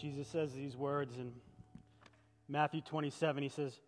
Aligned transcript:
Jesus 0.00 0.28
says 0.28 0.54
these 0.54 0.78
words 0.78 1.18
in 1.18 1.30
Matthew 2.48 2.80
27. 2.80 3.42
He 3.42 3.50
says, 3.50 3.78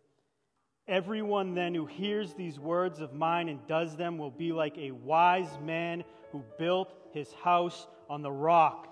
Everyone 0.86 1.54
then 1.54 1.74
who 1.74 1.86
hears 1.86 2.34
these 2.34 2.58
words 2.58 3.00
of 3.00 3.14
mine 3.14 3.48
and 3.48 3.66
does 3.66 3.96
them 3.96 4.18
will 4.18 4.30
be 4.30 4.52
like 4.52 4.76
a 4.76 4.90
wise 4.90 5.48
man 5.64 6.04
who 6.30 6.44
built 6.58 6.92
his 7.14 7.32
house 7.32 7.86
on 8.10 8.20
the 8.20 8.30
rock. 8.30 8.88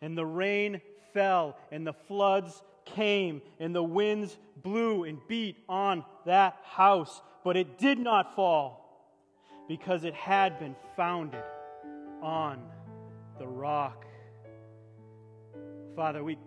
And 0.00 0.16
the 0.16 0.24
rain 0.24 0.80
fell, 1.12 1.58
and 1.70 1.86
the 1.86 1.92
floods 1.92 2.62
came, 2.86 3.42
and 3.60 3.74
the 3.74 3.82
winds 3.82 4.38
blew 4.62 5.04
and 5.04 5.18
beat 5.28 5.58
on 5.68 6.02
that 6.24 6.56
house, 6.64 7.20
but 7.44 7.58
it 7.58 7.78
did 7.78 7.98
not 7.98 8.34
fall 8.34 9.18
because 9.68 10.04
it 10.04 10.14
had 10.14 10.58
been 10.58 10.76
founded 10.96 11.44
on 12.22 12.62
the 13.38 13.46
rock. 13.46 14.06
Father, 15.94 16.24
we 16.24 16.38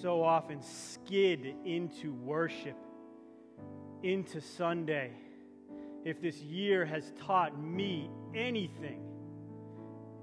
so 0.00 0.22
often 0.22 0.62
skid 0.62 1.54
into 1.66 2.14
worship, 2.14 2.78
into 4.02 4.40
Sunday. 4.40 5.10
If 6.02 6.22
this 6.22 6.38
year 6.38 6.86
has 6.86 7.12
taught 7.26 7.60
me 7.60 8.10
anything, 8.34 9.02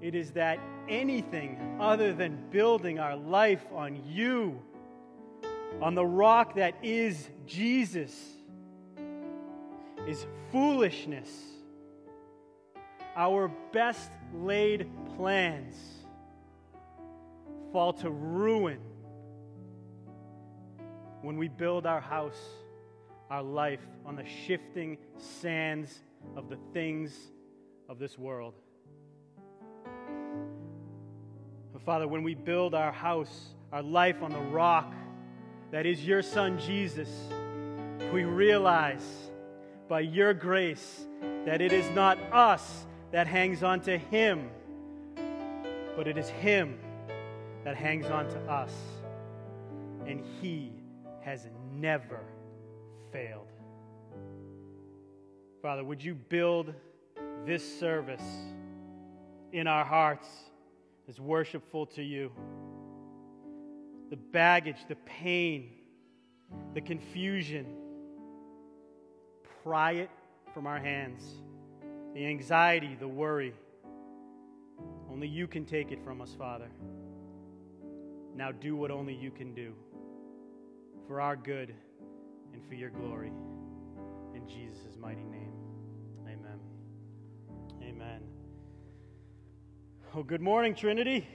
it 0.00 0.16
is 0.16 0.32
that 0.32 0.58
anything 0.88 1.76
other 1.80 2.12
than 2.12 2.50
building 2.50 2.98
our 2.98 3.14
life 3.14 3.64
on 3.72 4.02
you, 4.08 4.60
on 5.80 5.94
the 5.94 6.04
rock 6.04 6.56
that 6.56 6.74
is 6.82 7.30
Jesus, 7.46 8.12
is 10.08 10.26
foolishness. 10.50 11.30
Our 13.14 13.52
best 13.72 14.10
laid 14.34 14.90
plans 15.16 16.01
fall 17.72 17.94
to 17.94 18.10
ruin 18.10 18.78
when 21.22 21.38
we 21.38 21.48
build 21.48 21.86
our 21.86 22.00
house, 22.00 22.40
our 23.30 23.42
life 23.42 23.80
on 24.04 24.14
the 24.14 24.26
shifting 24.46 24.98
sands 25.16 26.00
of 26.36 26.50
the 26.50 26.58
things 26.74 27.16
of 27.88 27.98
this 27.98 28.18
world. 28.18 28.54
But 31.72 31.82
Father, 31.82 32.06
when 32.06 32.22
we 32.22 32.34
build 32.34 32.74
our 32.74 32.92
house, 32.92 33.54
our 33.72 33.82
life 33.82 34.22
on 34.22 34.32
the 34.32 34.38
rock 34.38 34.92
that 35.70 35.86
is 35.86 36.06
your 36.06 36.20
Son 36.20 36.58
Jesus, 36.58 37.08
we 38.12 38.24
realize 38.24 39.30
by 39.88 40.00
your 40.00 40.34
grace 40.34 41.06
that 41.46 41.62
it 41.62 41.72
is 41.72 41.88
not 41.94 42.18
us 42.32 42.86
that 43.12 43.26
hangs 43.26 43.62
on 43.62 43.80
to 43.80 43.96
Him, 43.96 44.50
but 45.96 46.06
it 46.06 46.18
is 46.18 46.28
Him 46.28 46.78
that 47.64 47.76
hangs 47.76 48.06
on 48.06 48.28
to 48.28 48.38
us. 48.50 48.72
And 50.06 50.24
He 50.40 50.72
has 51.22 51.46
never 51.72 52.20
failed. 53.12 53.48
Father, 55.60 55.84
would 55.84 56.02
you 56.02 56.14
build 56.14 56.74
this 57.46 57.78
service 57.78 58.22
in 59.52 59.66
our 59.66 59.84
hearts 59.84 60.26
as 61.08 61.20
worshipful 61.20 61.86
to 61.86 62.02
you? 62.02 62.32
The 64.10 64.16
baggage, 64.16 64.84
the 64.88 64.96
pain, 65.06 65.70
the 66.74 66.80
confusion, 66.80 67.66
pry 69.62 69.92
it 69.92 70.10
from 70.52 70.66
our 70.66 70.78
hands. 70.78 71.22
The 72.14 72.26
anxiety, 72.26 72.96
the 72.98 73.08
worry. 73.08 73.54
Only 75.10 75.28
you 75.28 75.46
can 75.46 75.64
take 75.64 75.92
it 75.92 76.02
from 76.02 76.20
us, 76.20 76.34
Father. 76.36 76.68
Now 78.34 78.50
do 78.50 78.76
what 78.76 78.90
only 78.90 79.14
you 79.14 79.30
can 79.30 79.54
do 79.54 79.74
for 81.06 81.20
our 81.20 81.36
good 81.36 81.74
and 82.54 82.66
for 82.66 82.74
your 82.74 82.90
glory. 82.90 83.30
In 84.34 84.48
Jesus' 84.48 84.96
mighty 84.98 85.24
name. 85.24 85.52
Amen. 86.26 86.58
Amen. 87.82 88.22
Well, 90.14 90.24
good 90.24 90.40
morning, 90.40 90.74
Trinity. 90.74 91.26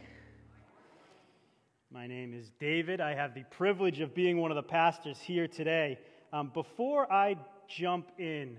My 1.91 2.07
name 2.07 2.34
is 2.34 2.52
David. 2.59 3.00
I 3.00 3.13
have 3.13 3.36
the 3.36 3.44
privilege 3.52 4.00
of 4.00 4.16
being 4.16 4.41
one 4.41 4.52
of 4.52 4.56
the 4.56 4.63
pastors 4.63 5.19
here 5.19 5.47
today. 5.47 6.00
Um, 6.34 6.52
before 6.53 7.12
I 7.12 7.36
jump 7.68 8.12
in, 8.18 8.57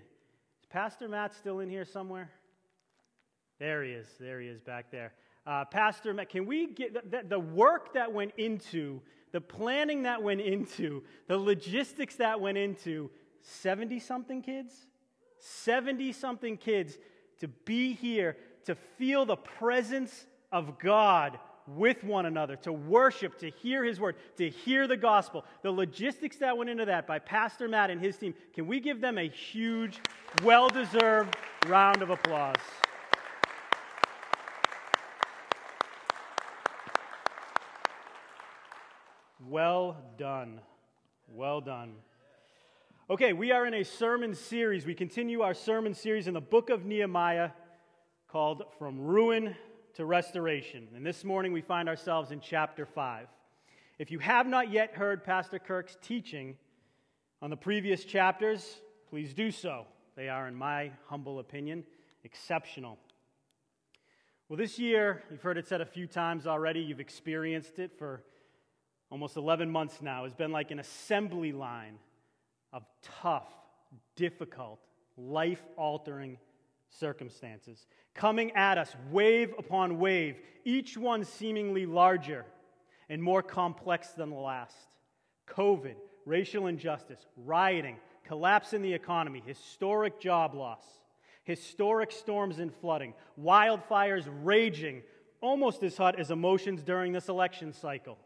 is 0.61 0.67
Pastor 0.71 1.09
Matt 1.09 1.35
still 1.35 1.59
in 1.59 1.69
here 1.69 1.85
somewhere? 1.85 2.31
There 3.59 3.83
he 3.83 3.91
is. 3.91 4.07
There 4.21 4.41
he 4.41 4.47
is 4.47 4.61
back 4.61 4.93
there. 4.93 5.13
Uh, 5.49 5.65
Pastor 5.65 6.13
Matt, 6.13 6.29
can 6.29 6.45
we 6.45 6.67
get 6.67 7.11
the, 7.11 7.23
the 7.27 7.41
work 7.41 7.95
that 7.95 8.13
went 8.13 8.33
into 8.37 9.01
the 9.33 9.41
planning 9.41 10.03
that 10.03 10.23
went 10.23 10.43
into, 10.43 11.03
the 11.27 11.39
logistics 11.39 12.17
that 12.17 12.39
went 12.39 12.59
into 12.59 13.11
70 13.41 13.99
something 13.99 14.43
kids, 14.43 14.75
70 15.39 16.13
something 16.13 16.59
kids 16.59 16.99
to 17.41 17.49
be 17.49 17.95
here, 17.95 18.37
to 18.67 18.75
feel 18.75 19.25
the 19.25 19.37
presence 19.37 20.27
of 20.53 20.79
God 20.79 21.39
with 21.67 22.05
one 22.05 22.27
another, 22.27 22.57
to 22.57 22.73
worship, 22.73 23.39
to 23.39 23.49
hear 23.49 23.83
His 23.85 23.99
word, 23.99 24.17
to 24.37 24.51
hear 24.51 24.87
the 24.87 24.99
gospel. 24.99 25.47
The 25.63 25.71
logistics 25.71 26.37
that 26.39 26.59
went 26.59 26.69
into 26.69 26.85
that 26.85 27.07
by 27.07 27.21
Pastor 27.21 27.69
Matt 27.69 27.91
and 27.91 28.03
his 28.03 28.19
team, 28.19 28.35
can 28.53 28.67
we 28.67 28.81
give 28.81 29.01
them 29.01 29.17
a 29.17 29.29
huge, 29.29 29.99
well 30.43 30.69
deserved 30.69 31.39
round 31.67 32.03
of 32.03 32.11
applause? 32.11 32.57
Well 39.49 39.97
done. 40.19 40.61
Well 41.33 41.63
done. 41.63 41.95
Okay, 43.09 43.33
we 43.33 43.51
are 43.51 43.65
in 43.65 43.73
a 43.73 43.83
sermon 43.83 44.35
series. 44.35 44.85
We 44.85 44.95
continue 44.95 45.41
our 45.41 45.55
sermon 45.55 45.95
series 45.95 46.27
in 46.27 46.35
the 46.35 46.41
book 46.43 46.69
of 46.69 46.85
Nehemiah 46.85 47.53
called 48.31 48.65
From 48.79 49.01
Ruin 49.01 49.57
to 49.95 50.05
Restoration. 50.05 50.89
And 50.95 51.07
this 51.07 51.25
morning 51.25 51.55
we 51.55 51.63
find 51.63 51.89
ourselves 51.89 52.31
in 52.31 52.41
chapter 52.41 52.85
5. 52.85 53.27
If 53.99 54.11
you 54.11 54.19
have 54.19 54.47
not 54.47 54.71
yet 54.71 54.93
heard 54.93 55.25
Pastor 55.25 55.59
Kirk's 55.59 55.97
teaching 56.03 56.59
on 57.41 57.49
the 57.49 57.57
previous 57.57 58.05
chapters, 58.05 58.83
please 59.09 59.33
do 59.33 59.51
so. 59.51 59.87
They 60.15 60.29
are, 60.29 60.47
in 60.47 60.55
my 60.55 60.91
humble 61.07 61.39
opinion, 61.39 61.85
exceptional. 62.23 62.99
Well, 64.51 64.59
this 64.59 64.79
year, 64.79 65.23
you've 65.31 65.41
heard 65.41 65.57
it 65.57 65.67
said 65.67 65.81
a 65.81 65.87
few 65.87 66.07
times 66.07 66.47
already, 66.47 66.81
you've 66.81 67.01
experienced 67.01 67.79
it 67.79 67.93
for 67.99 68.23
almost 69.11 69.37
11 69.37 69.71
months 69.71 70.01
now, 70.03 70.25
has 70.25 70.35
been 70.35 70.53
like 70.53 70.71
an 70.71 70.79
assembly 70.79 71.53
line 71.53 71.99
of 72.73 72.85
tough, 73.03 73.49
difficult, 74.17 74.81
life 75.17 75.63
altering 75.77 76.39
circumstances 76.91 77.87
coming 78.19 78.51
at 78.57 78.79
us 78.79 78.95
wave 79.13 79.55
upon 79.59 79.99
wave, 79.99 80.37
each 80.65 80.97
one 80.97 81.25
seemingly 81.25 81.87
larger 81.87 82.45
and 83.09 83.23
more 83.23 83.43
complex 83.43 84.09
than 84.09 84.31
the 84.31 84.37
last. 84.37 84.77
COVID, 85.47 85.95
racial 86.27 86.67
injustice, 86.67 87.25
rioting, 87.37 87.97
collapse 88.27 88.73
in 88.73 88.83
the 88.83 88.93
economy, 88.93 89.41
historic 89.47 90.21
job 90.21 90.55
loss, 90.55 90.85
historic 91.45 92.11
storms 92.11 92.59
and 92.59 92.75
flooding, 92.75 93.15
wildfires 93.41 94.29
raging 94.43 95.03
almost 95.41 95.85
as 95.85 95.97
hot 95.97 96.19
as 96.19 96.33
emotions 96.33 96.83
during 96.83 97.13
this 97.13 97.29
election 97.29 97.73
cycle 97.73 98.19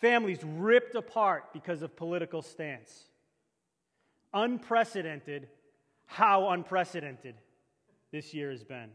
Families 0.00 0.40
ripped 0.44 0.94
apart 0.94 1.52
because 1.52 1.82
of 1.82 1.96
political 1.96 2.42
stance. 2.42 3.04
Unprecedented, 4.34 5.48
how 6.06 6.50
unprecedented 6.50 7.34
this 8.12 8.34
year 8.34 8.50
has 8.50 8.62
been. 8.62 8.90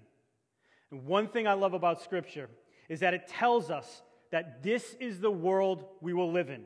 And 0.92 1.06
one 1.06 1.28
thing 1.28 1.48
I 1.48 1.54
love 1.54 1.74
about 1.74 2.02
Scripture 2.02 2.50
is 2.90 3.00
that 3.00 3.14
it 3.14 3.28
tells 3.28 3.72
us 3.72 4.02
that 4.32 4.64
this 4.64 4.96
is 5.00 5.20
the 5.20 5.32
world 5.32 5.86
we 6.02 6.14
will 6.14 6.32
live 6.32 6.50
in. 6.50 6.64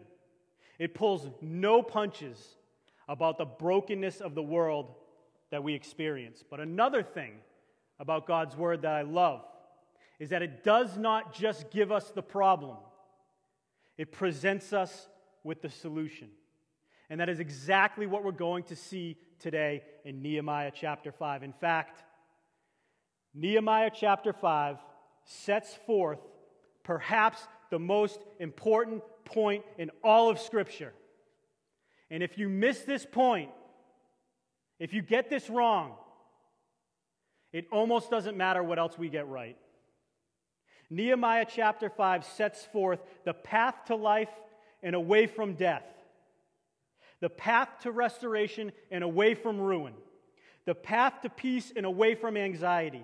It 0.80 0.94
pulls 0.94 1.30
no 1.42 1.82
punches 1.82 2.58
about 3.08 3.38
the 3.38 3.46
brokenness 3.46 4.22
of 4.22 4.36
the 4.36 4.44
world 4.44 4.94
that 5.52 5.64
we 5.64 5.74
experience. 5.74 6.44
But 6.50 6.60
another 6.60 7.04
thing 7.04 7.34
about 8.00 8.28
God's 8.28 8.58
Word 8.58 8.82
that 8.82 8.94
I 8.94 9.04
love 9.04 9.46
is 10.20 10.30
that 10.30 10.42
it 10.42 10.64
does 10.64 10.98
not 10.98 11.34
just 11.34 11.70
give 11.72 11.92
us 11.92 12.10
the 12.12 12.22
problem, 12.24 12.78
it 13.98 14.12
presents 14.12 14.74
us 14.74 15.08
with 15.44 15.62
the 15.62 15.70
solution. 15.70 16.30
And 17.10 17.20
that 17.20 17.30
is 17.30 17.40
exactly 17.40 18.08
what 18.08 18.24
we're 18.24 18.32
going 18.32 18.64
to 18.66 18.76
see 18.76 19.18
today 19.40 19.84
in 20.04 20.22
Nehemiah 20.22 20.72
chapter 20.74 21.12
5. 21.12 21.44
In 21.44 21.54
fact, 21.54 22.04
Nehemiah 23.34 23.92
chapter 23.94 24.34
5 24.34 24.78
sets 25.26 25.78
forth 25.86 26.20
perhaps 26.84 27.40
the 27.70 27.80
most 27.80 28.20
important 28.40 29.04
point 29.24 29.64
in 29.78 29.92
all 30.04 30.30
of 30.30 30.40
Scripture. 30.40 30.94
And 32.10 32.24
if 32.24 32.38
you 32.38 32.50
miss 32.50 32.82
this 32.82 33.06
point, 33.06 33.50
if 34.80 34.94
you 34.94 35.02
get 35.02 35.30
this 35.30 35.50
wrong, 35.50 35.94
it 37.52 37.66
almost 37.72 38.10
doesn't 38.10 38.38
matter 38.38 38.62
what 38.64 38.80
else 38.80 38.98
we 38.98 39.10
get 39.10 39.28
right. 39.28 39.58
Nehemiah 40.90 41.46
chapter 41.50 41.90
5 41.90 42.26
sets 42.26 42.66
forth 42.66 43.00
the 43.24 43.34
path 43.34 43.76
to 43.88 43.96
life 43.96 44.30
and 44.84 44.96
away 44.96 45.28
from 45.28 45.54
death, 45.54 45.86
the 47.20 47.30
path 47.30 47.70
to 47.82 47.92
restoration 47.92 48.72
and 48.92 49.04
away 49.04 49.34
from 49.34 49.60
ruin, 49.60 49.94
the 50.66 50.76
path 50.76 51.22
to 51.22 51.30
peace 51.30 51.74
and 51.76 51.86
away 51.86 52.16
from 52.16 52.38
anxiety, 52.38 53.04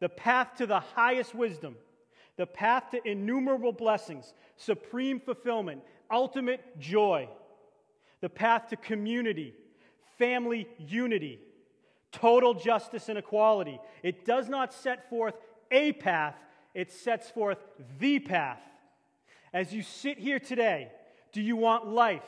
the 0.00 0.08
path 0.08 0.56
to 0.56 0.66
the 0.66 0.80
highest 0.80 1.34
wisdom, 1.34 1.76
the 2.36 2.46
path 2.46 2.90
to 2.92 3.08
innumerable 3.08 3.72
blessings, 3.72 4.32
supreme 4.56 5.20
fulfillment, 5.20 5.82
ultimate 6.10 6.78
joy, 6.78 7.28
the 8.20 8.28
path 8.28 8.68
to 8.68 8.76
community, 8.76 9.54
family 10.18 10.68
unity, 10.78 11.40
total 12.12 12.54
justice 12.54 13.08
and 13.08 13.18
equality. 13.18 13.78
It 14.02 14.24
does 14.24 14.48
not 14.48 14.72
set 14.72 15.08
forth 15.10 15.34
a 15.70 15.92
path, 15.92 16.34
it 16.78 16.92
sets 16.92 17.28
forth 17.28 17.58
the 17.98 18.20
path. 18.20 18.60
As 19.52 19.74
you 19.74 19.82
sit 19.82 20.16
here 20.16 20.38
today, 20.38 20.92
do 21.32 21.42
you 21.42 21.56
want 21.56 21.88
life 21.88 22.22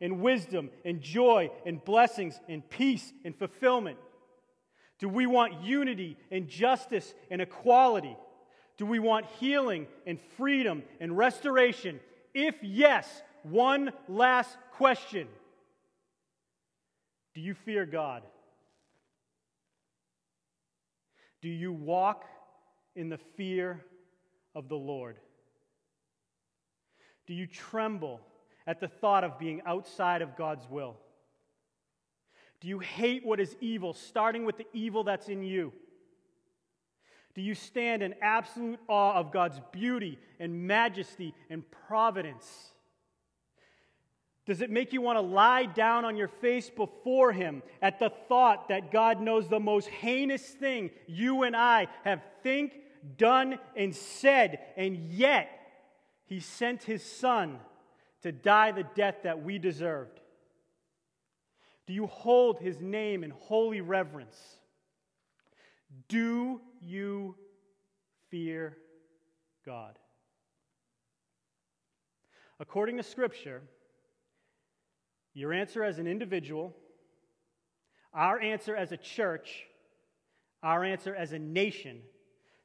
and 0.00 0.20
wisdom 0.20 0.70
and 0.84 1.00
joy 1.00 1.48
and 1.64 1.82
blessings 1.84 2.40
and 2.48 2.68
peace 2.68 3.12
and 3.24 3.36
fulfillment? 3.36 3.96
Do 4.98 5.08
we 5.08 5.26
want 5.26 5.62
unity 5.62 6.16
and 6.32 6.48
justice 6.48 7.14
and 7.30 7.40
equality? 7.40 8.16
Do 8.78 8.84
we 8.84 8.98
want 8.98 9.26
healing 9.38 9.86
and 10.08 10.18
freedom 10.36 10.82
and 10.98 11.16
restoration? 11.16 12.00
If 12.34 12.56
yes, 12.62 13.22
one 13.44 13.92
last 14.08 14.56
question 14.72 15.28
Do 17.32 17.40
you 17.40 17.54
fear 17.54 17.86
God? 17.86 18.24
Do 21.42 21.48
you 21.48 21.72
walk 21.72 22.24
in 22.96 23.08
the 23.08 23.18
fear 23.36 23.84
of 24.54 24.68
the 24.68 24.76
Lord? 24.76 25.16
Do 27.26 27.34
you 27.34 27.46
tremble 27.46 28.20
at 28.66 28.80
the 28.80 28.88
thought 28.88 29.24
of 29.24 29.38
being 29.38 29.62
outside 29.66 30.22
of 30.22 30.36
God's 30.36 30.68
will? 30.68 30.96
Do 32.60 32.68
you 32.68 32.78
hate 32.78 33.24
what 33.24 33.40
is 33.40 33.56
evil, 33.60 33.92
starting 33.92 34.44
with 34.44 34.56
the 34.56 34.66
evil 34.72 35.04
that's 35.04 35.28
in 35.28 35.42
you? 35.42 35.72
Do 37.34 37.42
you 37.42 37.54
stand 37.54 38.02
in 38.02 38.14
absolute 38.22 38.78
awe 38.88 39.14
of 39.14 39.32
God's 39.32 39.60
beauty 39.72 40.18
and 40.38 40.66
majesty 40.66 41.34
and 41.50 41.64
providence? 41.88 42.46
Does 44.46 44.60
it 44.60 44.70
make 44.70 44.92
you 44.92 45.00
want 45.00 45.16
to 45.16 45.22
lie 45.22 45.64
down 45.64 46.04
on 46.04 46.16
your 46.16 46.28
face 46.28 46.70
before 46.70 47.32
Him 47.32 47.62
at 47.80 47.98
the 47.98 48.10
thought 48.28 48.68
that 48.68 48.92
God 48.92 49.20
knows 49.20 49.48
the 49.48 49.60
most 49.60 49.88
heinous 49.88 50.42
thing 50.42 50.90
you 51.06 51.42
and 51.42 51.56
I 51.56 51.88
have 52.04 52.22
think, 52.42 52.72
done, 53.16 53.58
and 53.76 53.94
said, 53.94 54.58
and 54.76 54.96
yet 54.96 55.48
He 56.26 56.40
sent 56.40 56.82
His 56.84 57.02
Son 57.02 57.58
to 58.22 58.32
die 58.32 58.72
the 58.72 58.86
death 58.94 59.16
that 59.24 59.42
we 59.42 59.58
deserved? 59.58 60.20
Do 61.86 61.92
you 61.92 62.06
hold 62.06 62.58
His 62.58 62.80
name 62.80 63.24
in 63.24 63.30
holy 63.30 63.80
reverence? 63.80 64.38
Do 66.08 66.60
you 66.80 67.36
fear 68.30 68.76
God? 69.66 69.98
According 72.58 72.96
to 72.96 73.02
Scripture, 73.02 73.62
your 75.34 75.52
answer 75.52 75.82
as 75.82 75.98
an 75.98 76.06
individual, 76.06 76.74
our 78.14 78.40
answer 78.40 78.74
as 78.76 78.92
a 78.92 78.96
church, 78.96 79.66
our 80.62 80.84
answer 80.84 81.14
as 81.14 81.32
a 81.32 81.38
nation 81.38 82.00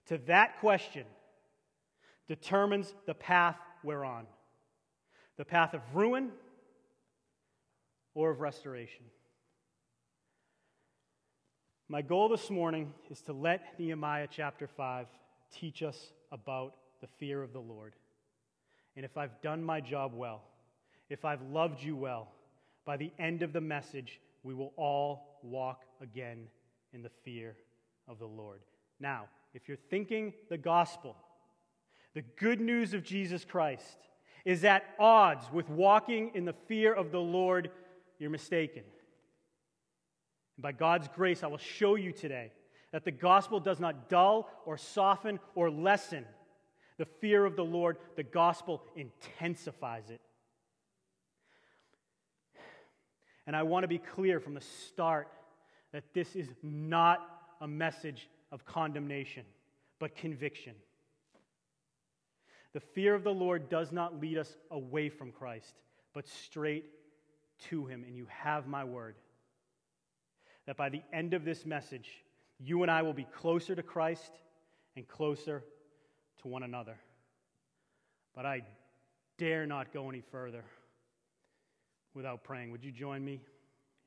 to 0.10 0.18
that 0.26 0.60
question 0.60 1.06
determines 2.28 2.94
the 3.06 3.14
path 3.14 3.58
we're 3.84 4.04
on 4.04 4.26
the 5.38 5.46
path 5.46 5.74
of 5.74 5.82
ruin 5.94 6.32
or 8.14 8.30
of 8.30 8.42
restoration. 8.42 9.06
My 11.88 12.02
goal 12.02 12.28
this 12.28 12.50
morning 12.50 12.94
is 13.10 13.22
to 13.22 13.34
let 13.34 13.80
Nehemiah 13.80 14.28
chapter 14.30 14.68
5 14.68 15.08
teach 15.50 15.82
us 15.82 16.12
about 16.34 16.76
the 17.00 17.08
fear 17.20 17.42
of 17.42 17.54
the 17.54 17.62
Lord. 17.62 17.94
And 18.98 19.06
if 19.06 19.18
I've 19.18 19.42
done 19.42 19.64
my 19.64 19.80
job 19.80 20.12
well, 20.14 20.42
if 21.10 21.24
I've 21.24 21.42
loved 21.44 21.82
you 21.82 21.96
well, 21.96 22.28
by 22.84 22.98
the 22.98 23.12
end 23.18 23.42
of 23.42 23.54
the 23.54 23.62
message, 23.62 24.20
we 24.44 24.54
will 24.54 24.74
all 24.76 25.40
walk 25.42 25.84
again 26.02 26.48
in 26.92 27.02
the 27.02 27.12
fear 27.24 27.56
of 28.10 28.20
the 28.20 28.28
Lord. 28.28 28.60
Now, 29.00 29.30
if 29.54 29.68
you're 29.68 29.78
thinking 29.90 30.34
the 30.50 30.58
gospel, 30.58 31.16
the 32.14 32.24
good 32.38 32.60
news 32.62 32.94
of 32.94 33.04
Jesus 33.04 33.46
Christ 33.46 33.98
is 34.46 34.64
at 34.64 34.84
odds 35.00 35.46
with 35.52 35.70
walking 35.70 36.32
in 36.34 36.46
the 36.46 36.56
fear 36.68 36.94
of 36.94 37.12
the 37.12 37.20
Lord, 37.20 37.72
you're 38.20 38.30
mistaken. 38.30 38.84
And 40.58 40.64
by 40.64 40.72
God's 40.72 41.08
grace, 41.08 41.44
I 41.44 41.48
will 41.48 41.58
show 41.58 41.96
you 41.96 42.12
today 42.12 42.52
that 42.92 43.06
the 43.06 43.12
gospel 43.12 43.60
does 43.60 43.80
not 43.80 44.10
dull 44.10 44.50
or 44.66 44.78
soften 44.78 45.40
or 45.56 45.70
lessen 45.70 46.26
the 47.00 47.06
fear 47.06 47.46
of 47.46 47.56
the 47.56 47.64
Lord, 47.64 47.98
the 48.18 48.24
gospel 48.24 48.84
intensifies 48.96 50.10
it. 50.10 50.20
And 53.48 53.56
I 53.56 53.64
want 53.64 53.86
to 53.86 53.88
be 53.88 53.98
clear 53.98 54.40
from 54.42 54.54
the 54.54 54.62
start 54.62 55.30
that 55.94 56.04
this 56.14 56.36
is 56.36 56.50
not 56.62 57.26
a 57.62 57.68
message 57.68 58.30
of 58.52 58.66
condemnation, 58.66 59.44
but 60.00 60.16
conviction. 60.16 60.74
The 62.74 62.80
fear 62.80 63.16
of 63.16 63.24
the 63.24 63.34
Lord 63.34 63.70
does 63.70 63.92
not 63.92 64.20
lead 64.20 64.38
us 64.38 64.56
away 64.72 65.10
from 65.10 65.32
Christ, 65.32 65.76
but 66.14 66.28
straight 66.28 66.86
to 67.70 67.86
Him. 67.86 68.04
And 68.06 68.16
you 68.16 68.28
have 68.30 68.68
my 68.68 68.84
word 68.84 69.16
that 70.66 70.78
by 70.78 70.90
the 70.90 71.02
end 71.12 71.34
of 71.34 71.44
this 71.44 71.66
message, 71.66 72.10
you 72.60 72.84
and 72.84 72.92
I 72.92 73.02
will 73.02 73.14
be 73.14 73.28
closer 73.36 73.76
to 73.76 73.84
Christ 73.84 74.32
and 74.96 75.08
closer 75.08 75.64
to 76.42 76.48
one 76.48 76.64
another. 76.64 76.98
But 78.36 78.46
I 78.46 78.62
dare 79.38 79.66
not 79.66 79.92
go 79.92 80.10
any 80.10 80.22
further 80.32 80.64
without 82.14 82.44
praying. 82.44 82.72
Would 82.72 82.84
you 82.84 82.92
join 82.92 83.24
me 83.24 83.42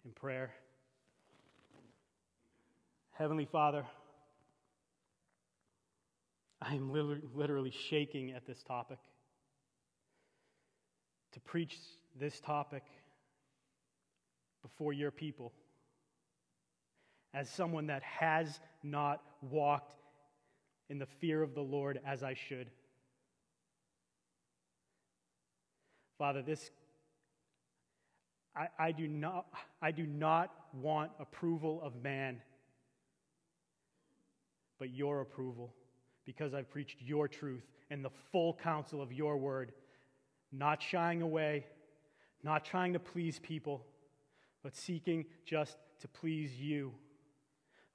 in 0.05 0.13
prayer? 0.13 0.53
Heavenly 3.13 3.47
Father, 3.47 3.85
I 6.65 6.75
am 6.75 6.93
literally 7.35 7.73
shaking 7.89 8.33
at 8.33 8.47
this 8.47 8.63
topic. 8.63 8.99
To 11.33 11.41
preach 11.41 11.77
this 12.19 12.41
topic 12.41 12.83
before 14.63 14.93
your 14.93 15.11
people 15.11 15.53
as 17.35 17.49
someone 17.49 17.87
that 17.87 18.03
has 18.03 18.61
not 18.83 19.23
walked 19.41 19.95
in 20.91 20.99
the 20.99 21.07
fear 21.07 21.43
of 21.43 21.55
the 21.55 21.63
Lord 21.63 21.99
as 22.07 22.23
I 22.23 22.35
should. 22.35 22.69
Father, 26.19 26.43
this 26.43 26.71
I, 28.55 28.69
I, 28.79 28.93
do 28.93 29.09
not, 29.09 29.47
I 29.81 29.91
do 29.93 30.07
not 30.07 30.53
want 30.75 31.11
approval 31.19 31.81
of 31.83 32.03
man, 32.03 32.43
but 34.79 34.91
your 34.91 35.23
approval, 35.23 35.73
because 36.25 36.55
I've 36.55 36.71
preached 36.71 36.97
your 37.01 37.29
truth 37.29 37.67
and 37.91 38.05
the 38.05 38.11
full 38.31 38.55
counsel 38.63 39.03
of 39.03 39.13
your 39.13 39.37
word, 39.37 39.73
not 40.51 40.83
shying 40.83 41.23
away, 41.23 41.67
not 42.43 42.65
trying 42.65 42.93
to 42.93 42.99
please 42.99 43.39
people, 43.39 43.85
but 44.63 44.77
seeking 44.77 45.25
just 45.45 45.77
to 46.01 46.09
please 46.09 46.55
you. 46.55 46.93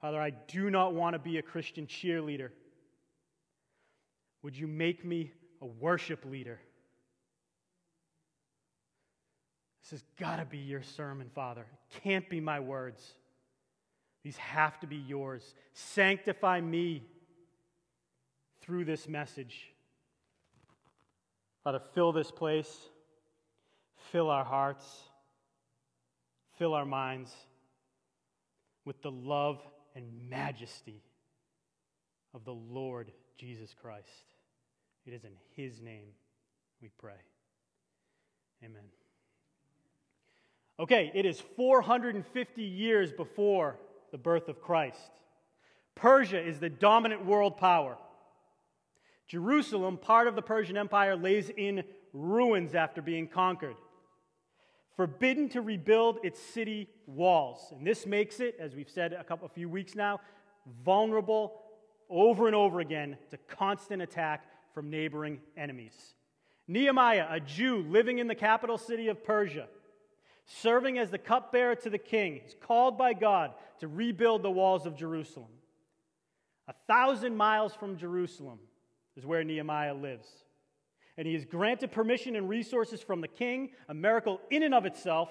Father, 0.00 0.20
I 0.20 0.30
do 0.30 0.70
not 0.70 0.94
want 0.94 1.14
to 1.14 1.18
be 1.18 1.38
a 1.38 1.42
Christian 1.42 1.86
cheerleader. 1.86 2.50
Would 4.42 4.56
you 4.56 4.66
make 4.66 5.04
me 5.04 5.32
a 5.60 5.66
worship 5.66 6.24
leader? 6.24 6.60
This 9.82 10.00
has 10.00 10.04
got 10.18 10.36
to 10.36 10.44
be 10.44 10.58
your 10.58 10.82
sermon, 10.82 11.30
Father. 11.34 11.62
It 11.62 12.02
can't 12.02 12.28
be 12.28 12.40
my 12.40 12.60
words. 12.60 13.02
These 14.22 14.36
have 14.36 14.78
to 14.80 14.86
be 14.86 14.96
yours. 14.96 15.54
Sanctify 15.72 16.60
me 16.60 17.02
through 18.68 18.84
this 18.84 19.08
message. 19.08 19.72
Father, 21.64 21.80
fill 21.94 22.12
this 22.12 22.30
place, 22.30 22.70
fill 24.12 24.28
our 24.28 24.44
hearts, 24.44 24.84
fill 26.58 26.74
our 26.74 26.84
minds 26.84 27.32
with 28.84 29.00
the 29.00 29.10
love 29.10 29.58
and 29.96 30.04
majesty 30.28 31.02
of 32.34 32.44
the 32.44 32.52
Lord 32.52 33.10
Jesus 33.38 33.74
Christ. 33.80 34.34
It 35.06 35.14
is 35.14 35.24
in 35.24 35.32
His 35.56 35.80
name 35.80 36.08
we 36.82 36.90
pray. 36.98 37.22
Amen. 38.62 38.82
Okay, 40.78 41.10
it 41.14 41.24
is 41.24 41.40
450 41.56 42.62
years 42.62 43.12
before 43.12 43.78
the 44.12 44.18
birth 44.18 44.48
of 44.48 44.60
Christ. 44.60 45.10
Persia 45.94 46.38
is 46.38 46.60
the 46.60 46.68
dominant 46.68 47.24
world 47.24 47.56
power. 47.56 47.96
Jerusalem, 49.28 49.98
part 49.98 50.26
of 50.26 50.34
the 50.34 50.42
Persian 50.42 50.76
Empire, 50.76 51.14
lays 51.14 51.50
in 51.50 51.84
ruins 52.12 52.74
after 52.74 53.02
being 53.02 53.28
conquered, 53.28 53.76
forbidden 54.96 55.48
to 55.50 55.60
rebuild 55.60 56.18
its 56.24 56.40
city 56.40 56.88
walls. 57.06 57.60
And 57.70 57.86
this 57.86 58.06
makes 58.06 58.40
it, 58.40 58.56
as 58.58 58.74
we've 58.74 58.88
said 58.88 59.12
a 59.12 59.22
couple 59.22 59.46
a 59.46 59.50
few 59.50 59.68
weeks 59.68 59.94
now, 59.94 60.20
vulnerable 60.82 61.60
over 62.08 62.46
and 62.46 62.56
over 62.56 62.80
again 62.80 63.18
to 63.30 63.36
constant 63.36 64.00
attack 64.00 64.46
from 64.72 64.88
neighboring 64.88 65.40
enemies. 65.56 66.14
Nehemiah, 66.66 67.26
a 67.30 67.38
Jew 67.38 67.84
living 67.88 68.18
in 68.18 68.26
the 68.26 68.34
capital 68.34 68.78
city 68.78 69.08
of 69.08 69.22
Persia, 69.24 69.68
serving 70.46 70.98
as 70.98 71.10
the 71.10 71.18
cupbearer 71.18 71.74
to 71.76 71.90
the 71.90 71.98
king, 71.98 72.40
is 72.46 72.54
called 72.60 72.96
by 72.96 73.12
God 73.12 73.52
to 73.80 73.88
rebuild 73.88 74.42
the 74.42 74.50
walls 74.50 74.86
of 74.86 74.96
Jerusalem. 74.96 75.50
A 76.66 76.74
thousand 76.86 77.36
miles 77.36 77.74
from 77.74 77.96
Jerusalem 77.96 78.58
is 79.18 79.26
where 79.26 79.42
Nehemiah 79.42 79.94
lives. 79.94 80.28
And 81.18 81.26
he 81.26 81.34
is 81.34 81.44
granted 81.44 81.90
permission 81.90 82.36
and 82.36 82.48
resources 82.48 83.02
from 83.02 83.20
the 83.20 83.28
king, 83.28 83.70
a 83.88 83.94
miracle 83.94 84.40
in 84.50 84.62
and 84.62 84.72
of 84.72 84.86
itself, 84.86 85.28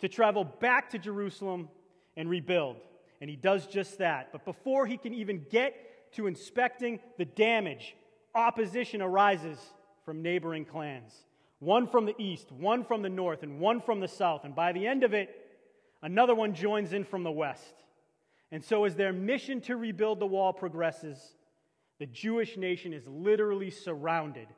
to 0.00 0.08
travel 0.08 0.44
back 0.44 0.88
to 0.90 0.98
Jerusalem 0.98 1.68
and 2.16 2.30
rebuild. 2.30 2.76
And 3.20 3.28
he 3.28 3.36
does 3.36 3.66
just 3.66 3.98
that. 3.98 4.32
But 4.32 4.46
before 4.46 4.86
he 4.86 4.96
can 4.96 5.12
even 5.12 5.44
get 5.50 6.12
to 6.14 6.26
inspecting 6.26 6.98
the 7.18 7.26
damage, 7.26 7.94
opposition 8.34 9.02
arises 9.02 9.58
from 10.06 10.22
neighboring 10.22 10.64
clans 10.64 11.12
one 11.58 11.86
from 11.86 12.06
the 12.06 12.14
east, 12.18 12.50
one 12.50 12.82
from 12.84 13.02
the 13.02 13.10
north, 13.10 13.42
and 13.42 13.60
one 13.60 13.82
from 13.82 14.00
the 14.00 14.08
south. 14.08 14.44
And 14.44 14.54
by 14.54 14.72
the 14.72 14.86
end 14.86 15.04
of 15.04 15.12
it, 15.12 15.28
another 16.00 16.34
one 16.34 16.54
joins 16.54 16.94
in 16.94 17.04
from 17.04 17.22
the 17.22 17.30
west. 17.30 17.84
And 18.50 18.64
so, 18.64 18.84
as 18.84 18.96
their 18.96 19.12
mission 19.12 19.60
to 19.62 19.76
rebuild 19.76 20.20
the 20.20 20.26
wall 20.26 20.54
progresses, 20.54 21.34
the 22.00 22.06
Jewish 22.06 22.56
nation 22.56 22.94
is 22.94 23.06
literally 23.06 23.70
surrounded 23.70 24.48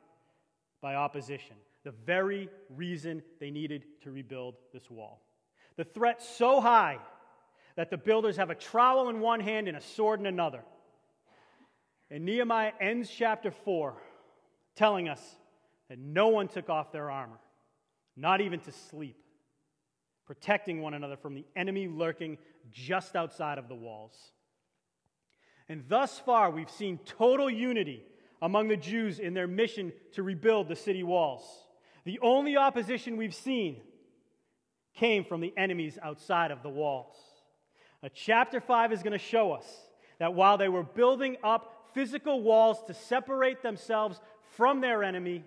by 0.81 0.95
opposition, 0.95 1.57
the 1.83 1.91
very 2.05 2.49
reason 2.69 3.21
they 3.41 3.51
needed 3.51 3.83
to 4.03 4.11
rebuild 4.11 4.55
this 4.71 4.89
wall. 4.89 5.21
The 5.75 5.83
threat 5.83 6.23
so 6.23 6.61
high 6.61 6.99
that 7.75 7.89
the 7.89 7.97
builders 7.97 8.37
have 8.37 8.49
a 8.49 8.55
trowel 8.55 9.09
in 9.09 9.19
one 9.19 9.41
hand 9.41 9.67
and 9.67 9.75
a 9.75 9.81
sword 9.81 10.21
in 10.21 10.25
another. 10.25 10.63
And 12.09 12.23
Nehemiah 12.23 12.71
ends 12.79 13.09
chapter 13.09 13.51
4 13.51 13.93
telling 14.75 15.09
us 15.09 15.21
that 15.89 15.99
no 15.99 16.29
one 16.29 16.47
took 16.47 16.69
off 16.69 16.93
their 16.93 17.11
armor, 17.11 17.39
not 18.15 18.39
even 18.39 18.61
to 18.61 18.71
sleep, 18.71 19.17
protecting 20.25 20.81
one 20.81 20.93
another 20.93 21.17
from 21.17 21.33
the 21.33 21.45
enemy 21.57 21.89
lurking 21.89 22.37
just 22.71 23.17
outside 23.17 23.57
of 23.57 23.67
the 23.67 23.75
walls. 23.75 24.31
And 25.69 25.83
thus 25.87 26.19
far, 26.19 26.51
we've 26.51 26.69
seen 26.69 26.99
total 27.05 27.49
unity 27.49 28.03
among 28.41 28.67
the 28.67 28.77
Jews 28.77 29.19
in 29.19 29.33
their 29.33 29.47
mission 29.47 29.93
to 30.13 30.23
rebuild 30.23 30.67
the 30.67 30.75
city 30.75 31.03
walls. 31.03 31.43
The 32.03 32.19
only 32.21 32.57
opposition 32.57 33.15
we've 33.15 33.33
seen 33.33 33.81
came 34.95 35.23
from 35.23 35.41
the 35.41 35.53
enemies 35.55 35.97
outside 36.01 36.51
of 36.51 36.61
the 36.61 36.69
walls. 36.69 37.15
Now, 38.01 38.09
chapter 38.13 38.59
5 38.59 38.91
is 38.91 39.01
going 39.01 39.13
to 39.13 39.17
show 39.17 39.53
us 39.53 39.65
that 40.19 40.33
while 40.33 40.57
they 40.57 40.67
were 40.67 40.83
building 40.83 41.37
up 41.43 41.89
physical 41.93 42.41
walls 42.41 42.83
to 42.87 42.93
separate 42.93 43.61
themselves 43.63 44.19
from 44.57 44.81
their 44.81 45.03
enemy, 45.03 45.43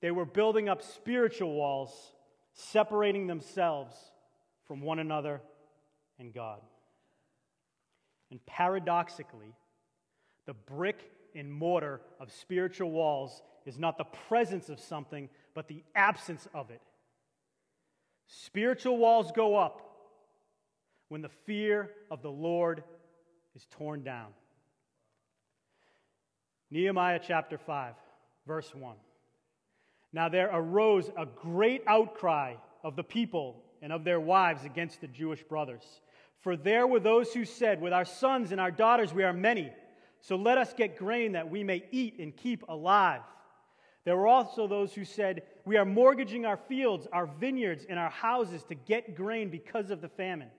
they 0.00 0.10
were 0.10 0.26
building 0.26 0.68
up 0.68 0.82
spiritual 0.82 1.54
walls, 1.54 2.12
separating 2.52 3.26
themselves 3.26 3.94
from 4.66 4.82
one 4.82 4.98
another 4.98 5.40
and 6.18 6.34
God. 6.34 6.60
And 8.32 8.44
paradoxically, 8.46 9.54
the 10.46 10.54
brick 10.54 11.12
and 11.34 11.52
mortar 11.52 12.00
of 12.18 12.32
spiritual 12.32 12.90
walls 12.90 13.42
is 13.66 13.78
not 13.78 13.98
the 13.98 14.04
presence 14.04 14.70
of 14.70 14.80
something, 14.80 15.28
but 15.52 15.68
the 15.68 15.84
absence 15.94 16.48
of 16.54 16.70
it. 16.70 16.80
Spiritual 18.26 18.96
walls 18.96 19.30
go 19.36 19.56
up 19.56 19.82
when 21.10 21.20
the 21.20 21.28
fear 21.44 21.90
of 22.10 22.22
the 22.22 22.30
Lord 22.30 22.82
is 23.54 23.66
torn 23.70 24.02
down. 24.02 24.28
Nehemiah 26.70 27.20
chapter 27.22 27.58
5, 27.58 27.92
verse 28.46 28.74
1. 28.74 28.96
Now 30.14 30.30
there 30.30 30.48
arose 30.50 31.10
a 31.18 31.26
great 31.26 31.82
outcry 31.86 32.54
of 32.82 32.96
the 32.96 33.04
people 33.04 33.62
and 33.82 33.92
of 33.92 34.04
their 34.04 34.20
wives 34.20 34.64
against 34.64 35.02
the 35.02 35.08
Jewish 35.08 35.42
brothers. 35.42 36.00
For 36.42 36.56
there 36.56 36.86
were 36.86 37.00
those 37.00 37.32
who 37.32 37.44
said, 37.44 37.80
With 37.80 37.92
our 37.92 38.04
sons 38.04 38.52
and 38.52 38.60
our 38.60 38.70
daughters 38.70 39.14
we 39.14 39.24
are 39.24 39.32
many, 39.32 39.72
so 40.20 40.36
let 40.36 40.58
us 40.58 40.74
get 40.74 40.98
grain 40.98 41.32
that 41.32 41.50
we 41.50 41.64
may 41.64 41.84
eat 41.90 42.18
and 42.18 42.36
keep 42.36 42.68
alive. 42.68 43.22
There 44.04 44.16
were 44.16 44.26
also 44.26 44.66
those 44.66 44.92
who 44.92 45.04
said, 45.04 45.42
We 45.64 45.76
are 45.76 45.84
mortgaging 45.84 46.44
our 46.44 46.56
fields, 46.56 47.06
our 47.12 47.26
vineyards, 47.26 47.86
and 47.88 47.98
our 47.98 48.10
houses 48.10 48.64
to 48.64 48.74
get 48.74 49.14
grain 49.14 49.50
because 49.50 49.90
of 49.90 50.00
the 50.00 50.08
famine. 50.08 50.50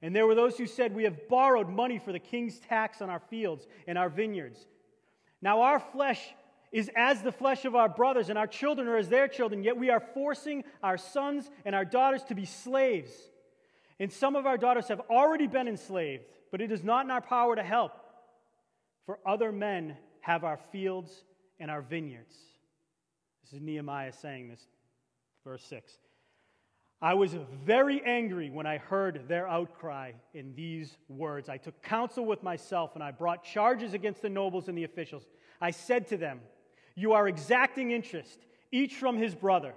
And 0.00 0.16
there 0.16 0.26
were 0.26 0.34
those 0.34 0.56
who 0.56 0.66
said, 0.66 0.94
We 0.94 1.04
have 1.04 1.28
borrowed 1.28 1.68
money 1.68 1.98
for 1.98 2.12
the 2.12 2.18
king's 2.18 2.58
tax 2.58 3.02
on 3.02 3.10
our 3.10 3.20
fields 3.30 3.66
and 3.86 3.98
our 3.98 4.08
vineyards. 4.08 4.66
Now 5.42 5.60
our 5.62 5.80
flesh 5.80 6.20
is 6.72 6.90
as 6.96 7.22
the 7.22 7.32
flesh 7.32 7.64
of 7.64 7.74
our 7.74 7.88
brothers, 7.88 8.30
and 8.30 8.38
our 8.38 8.46
children 8.46 8.88
are 8.88 8.96
as 8.96 9.08
their 9.08 9.28
children, 9.28 9.62
yet 9.62 9.76
we 9.76 9.90
are 9.90 10.00
forcing 10.00 10.64
our 10.82 10.98
sons 10.98 11.50
and 11.64 11.74
our 11.74 11.84
daughters 11.84 12.22
to 12.24 12.34
be 12.34 12.44
slaves. 12.44 13.12
And 14.00 14.12
some 14.12 14.36
of 14.36 14.46
our 14.46 14.56
daughters 14.56 14.88
have 14.88 15.00
already 15.10 15.46
been 15.46 15.68
enslaved, 15.68 16.24
but 16.50 16.60
it 16.60 16.70
is 16.70 16.84
not 16.84 17.04
in 17.04 17.10
our 17.10 17.20
power 17.20 17.56
to 17.56 17.62
help. 17.62 17.92
For 19.06 19.18
other 19.26 19.50
men 19.50 19.96
have 20.20 20.44
our 20.44 20.58
fields 20.70 21.24
and 21.58 21.70
our 21.70 21.82
vineyards. 21.82 22.36
This 23.42 23.54
is 23.54 23.60
Nehemiah 23.60 24.12
saying 24.12 24.48
this, 24.48 24.60
verse 25.44 25.64
6. 25.64 25.98
I 27.00 27.14
was 27.14 27.34
very 27.64 28.02
angry 28.04 28.50
when 28.50 28.66
I 28.66 28.78
heard 28.78 29.28
their 29.28 29.48
outcry 29.48 30.12
in 30.34 30.54
these 30.54 30.96
words. 31.08 31.48
I 31.48 31.56
took 31.56 31.80
counsel 31.82 32.26
with 32.26 32.42
myself 32.42 32.96
and 32.96 33.04
I 33.04 33.12
brought 33.12 33.44
charges 33.44 33.94
against 33.94 34.20
the 34.20 34.28
nobles 34.28 34.68
and 34.68 34.76
the 34.76 34.84
officials. 34.84 35.24
I 35.60 35.70
said 35.70 36.08
to 36.08 36.16
them, 36.16 36.40
You 36.96 37.12
are 37.12 37.28
exacting 37.28 37.92
interest, 37.92 38.40
each 38.72 38.96
from 38.96 39.16
his 39.16 39.34
brother. 39.34 39.74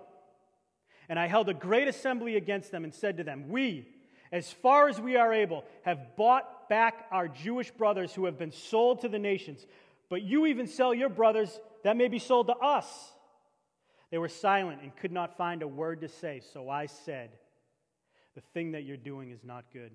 And 1.10 1.20
I 1.20 1.28
held 1.28 1.48
a 1.50 1.54
great 1.54 1.88
assembly 1.88 2.38
against 2.38 2.72
them 2.72 2.84
and 2.84 2.94
said 2.94 3.18
to 3.18 3.24
them, 3.24 3.50
We, 3.50 3.88
as 4.32 4.52
far 4.52 4.88
as 4.88 5.00
we 5.00 5.18
are 5.18 5.34
able, 5.34 5.66
have 5.84 6.16
bought 6.16 6.70
back 6.70 7.06
our 7.12 7.28
Jewish 7.28 7.70
brothers 7.72 8.14
who 8.14 8.26
have 8.26 8.38
been 8.38 8.52
sold 8.52 9.02
to 9.02 9.10
the 9.10 9.20
nations. 9.20 9.66
But 10.10 10.22
you 10.22 10.46
even 10.46 10.68
sell 10.68 10.94
your 10.94 11.10
brothers 11.10 11.60
that 11.84 11.98
may 11.98 12.08
be 12.08 12.20
sold 12.20 12.48
to 12.48 12.56
us. 12.56 12.88
They 14.10 14.18
were 14.18 14.30
silent 14.30 14.82
and 14.82 14.96
could 14.96 15.12
not 15.12 15.38
find 15.38 15.62
a 15.62 15.68
word 15.68 16.02
to 16.02 16.08
say. 16.08 16.42
So 16.54 16.70
I 16.70 16.86
said, 16.86 17.32
The 18.36 18.42
thing 18.54 18.72
that 18.72 18.84
you're 18.84 18.98
doing 18.98 19.32
is 19.32 19.44
not 19.44 19.66
good. 19.74 19.92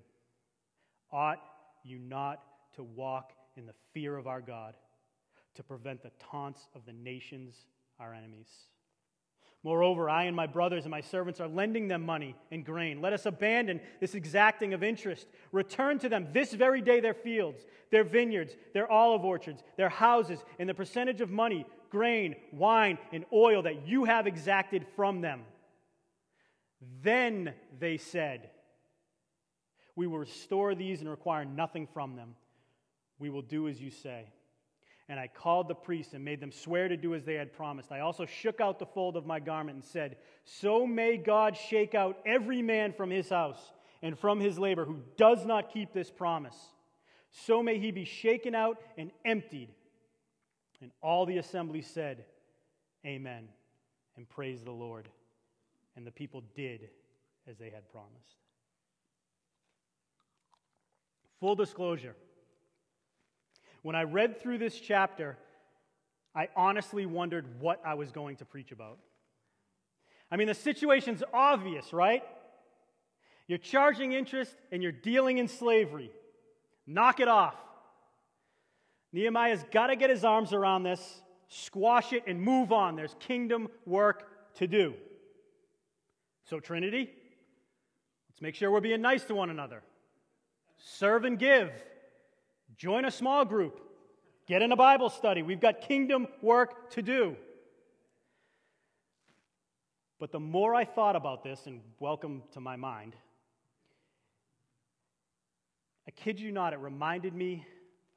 Ought 1.11 1.41
you 1.83 1.97
not 1.97 2.43
to 2.75 2.83
walk 2.83 3.31
in 3.55 3.65
the 3.65 3.73
fear 3.93 4.17
of 4.17 4.27
our 4.27 4.41
God, 4.41 4.75
to 5.55 5.63
prevent 5.63 6.03
the 6.03 6.11
taunts 6.31 6.67
of 6.75 6.85
the 6.85 6.93
nations, 6.93 7.55
our 7.99 8.13
enemies? 8.13 8.49
Moreover, 9.63 10.09
I 10.09 10.23
and 10.23 10.35
my 10.35 10.47
brothers 10.47 10.85
and 10.85 10.91
my 10.91 11.01
servants 11.01 11.39
are 11.39 11.47
lending 11.47 11.87
them 11.87 12.03
money 12.03 12.35
and 12.51 12.63
grain. 12.63 13.01
Let 13.01 13.13
us 13.13 13.25
abandon 13.25 13.81
this 13.99 14.13
exacting 14.13 14.73
of 14.73 14.83
interest. 14.83 15.27
Return 15.51 15.99
to 15.99 16.09
them 16.09 16.27
this 16.31 16.53
very 16.53 16.79
day 16.79 16.99
their 16.99 17.15
fields, 17.15 17.65
their 17.91 18.03
vineyards, 18.03 18.55
their 18.73 18.89
olive 18.89 19.25
orchards, 19.25 19.63
their 19.75 19.89
houses, 19.89 20.39
and 20.59 20.69
the 20.69 20.73
percentage 20.73 21.21
of 21.21 21.31
money, 21.31 21.65
grain, 21.89 22.35
wine, 22.51 22.97
and 23.11 23.25
oil 23.33 23.63
that 23.63 23.87
you 23.87 24.05
have 24.05 24.27
exacted 24.27 24.85
from 24.95 25.21
them. 25.21 25.41
Then 27.01 27.53
they 27.79 27.97
said, 27.97 28.51
We 29.95 30.05
will 30.05 30.19
restore 30.19 30.75
these 30.75 31.01
and 31.01 31.09
require 31.09 31.45
nothing 31.45 31.87
from 31.93 32.15
them. 32.15 32.35
We 33.17 33.31
will 33.31 33.41
do 33.41 33.67
as 33.67 33.81
you 33.81 33.89
say. 33.89 34.27
And 35.09 35.19
I 35.19 35.27
called 35.27 35.69
the 35.69 35.75
priests 35.75 36.13
and 36.13 36.25
made 36.25 36.41
them 36.41 36.51
swear 36.51 36.89
to 36.89 36.97
do 36.97 37.15
as 37.15 37.23
they 37.23 37.35
had 37.35 37.53
promised. 37.53 37.91
I 37.91 38.01
also 38.01 38.25
shook 38.25 38.59
out 38.59 38.77
the 38.77 38.85
fold 38.85 39.15
of 39.15 39.25
my 39.25 39.39
garment 39.39 39.75
and 39.75 39.85
said, 39.85 40.17
So 40.43 40.85
may 40.85 41.15
God 41.15 41.55
shake 41.55 41.95
out 41.95 42.17
every 42.25 42.61
man 42.61 42.91
from 42.91 43.09
his 43.09 43.29
house 43.29 43.71
and 44.01 44.19
from 44.19 44.39
his 44.39 44.59
labor 44.59 44.83
who 44.83 44.99
does 45.15 45.45
not 45.45 45.71
keep 45.71 45.93
this 45.93 46.11
promise. 46.11 46.57
So 47.31 47.63
may 47.63 47.79
he 47.79 47.91
be 47.91 48.03
shaken 48.03 48.53
out 48.53 48.81
and 48.97 49.11
emptied. 49.23 49.69
And 50.81 50.91
all 51.01 51.25
the 51.25 51.37
assembly 51.37 51.81
said, 51.81 52.25
Amen, 53.05 53.47
and 54.17 54.27
praise 54.27 54.63
the 54.63 54.71
Lord. 54.71 55.07
And 55.95 56.05
the 56.05 56.11
people 56.11 56.43
did 56.53 56.89
as 57.49 57.57
they 57.57 57.69
had 57.69 57.89
promised. 57.91 58.35
Full 61.39 61.55
disclosure. 61.55 62.15
When 63.87 63.95
I 63.95 64.03
read 64.03 64.41
through 64.41 64.57
this 64.57 64.77
chapter, 64.77 65.37
I 66.35 66.49
honestly 66.57 67.05
wondered 67.05 67.61
what 67.61 67.79
I 67.85 67.93
was 67.93 68.11
going 68.11 68.35
to 68.35 68.45
preach 68.45 68.73
about. 68.73 68.97
I 70.29 70.35
mean, 70.35 70.49
the 70.49 70.55
situation's 70.55 71.23
obvious, 71.33 71.93
right? 71.93 72.21
You're 73.47 73.59
charging 73.59 74.11
interest 74.11 74.53
and 74.73 74.83
you're 74.83 74.91
dealing 74.91 75.37
in 75.37 75.47
slavery. 75.47 76.11
Knock 76.85 77.21
it 77.21 77.29
off. 77.29 77.55
Nehemiah's 79.13 79.63
got 79.71 79.87
to 79.87 79.95
get 79.95 80.09
his 80.09 80.25
arms 80.25 80.51
around 80.51 80.83
this, 80.83 81.21
squash 81.47 82.11
it, 82.11 82.23
and 82.27 82.41
move 82.41 82.73
on. 82.73 82.97
There's 82.97 83.15
kingdom 83.19 83.69
work 83.85 84.27
to 84.55 84.67
do. 84.67 84.95
So, 86.43 86.59
Trinity, 86.59 87.09
let's 88.29 88.41
make 88.41 88.55
sure 88.55 88.69
we're 88.69 88.81
being 88.81 89.01
nice 89.01 89.23
to 89.23 89.33
one 89.33 89.49
another. 89.49 89.81
Serve 90.75 91.23
and 91.23 91.39
give. 91.39 91.71
Join 92.77 93.05
a 93.05 93.11
small 93.11 93.43
group. 93.43 93.81
Get 94.47 94.61
in 94.61 94.71
a 94.71 94.75
Bible 94.75 95.09
study. 95.09 95.41
We've 95.41 95.59
got 95.59 95.81
kingdom 95.81 96.27
work 96.41 96.91
to 96.91 97.01
do. 97.01 97.35
But 100.19 100.31
the 100.31 100.39
more 100.39 100.73
I 100.73 100.85
thought 100.85 101.15
about 101.15 101.43
this, 101.43 101.67
and 101.67 101.81
welcome 101.99 102.43
to 102.53 102.59
my 102.59 102.75
mind, 102.75 103.15
I 106.07 106.11
kid 106.11 106.39
you 106.39 106.51
not, 106.51 106.73
it 106.73 106.79
reminded 106.79 107.33
me 107.33 107.65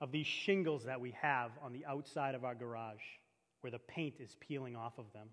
of 0.01 0.13
these 0.13 0.27
shingles 0.27 0.85
that 0.85 1.01
we 1.01 1.15
have 1.21 1.51
on 1.63 1.73
the 1.73 1.85
outside 1.87 2.35
of 2.35 2.45
our 2.45 2.55
garage 2.55 3.03
where 3.63 3.71
the 3.71 3.79
paint 3.79 4.15
is 4.21 4.37
peeling 4.41 4.77
off 4.77 4.99
of 4.99 5.13
them. 5.13 5.29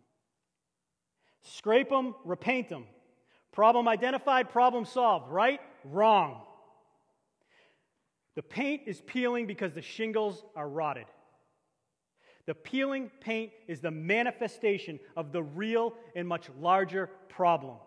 Scrape 1.41 1.89
them, 1.89 2.15
repaint 2.25 2.69
them. 2.69 2.85
Problem 3.51 3.87
identified, 3.87 4.49
problem 4.49 4.85
solved, 4.85 5.29
right? 5.29 5.61
Wrong. 5.85 6.41
The 8.37 8.43
paint 8.43 8.83
is 8.85 9.01
peeling 9.01 9.47
because 9.47 9.73
the 9.73 9.81
shingles 9.81 10.45
are 10.55 10.69
rotted. 10.69 11.07
The 12.45 12.53
peeling 12.53 13.09
paint 13.19 13.51
is 13.67 13.81
the 13.81 13.89
manifestation 13.89 14.99
of 15.15 15.31
the 15.31 15.41
real 15.41 15.95
and 16.15 16.27
much 16.27 16.47
larger 16.59 17.09
problem. 17.29 17.77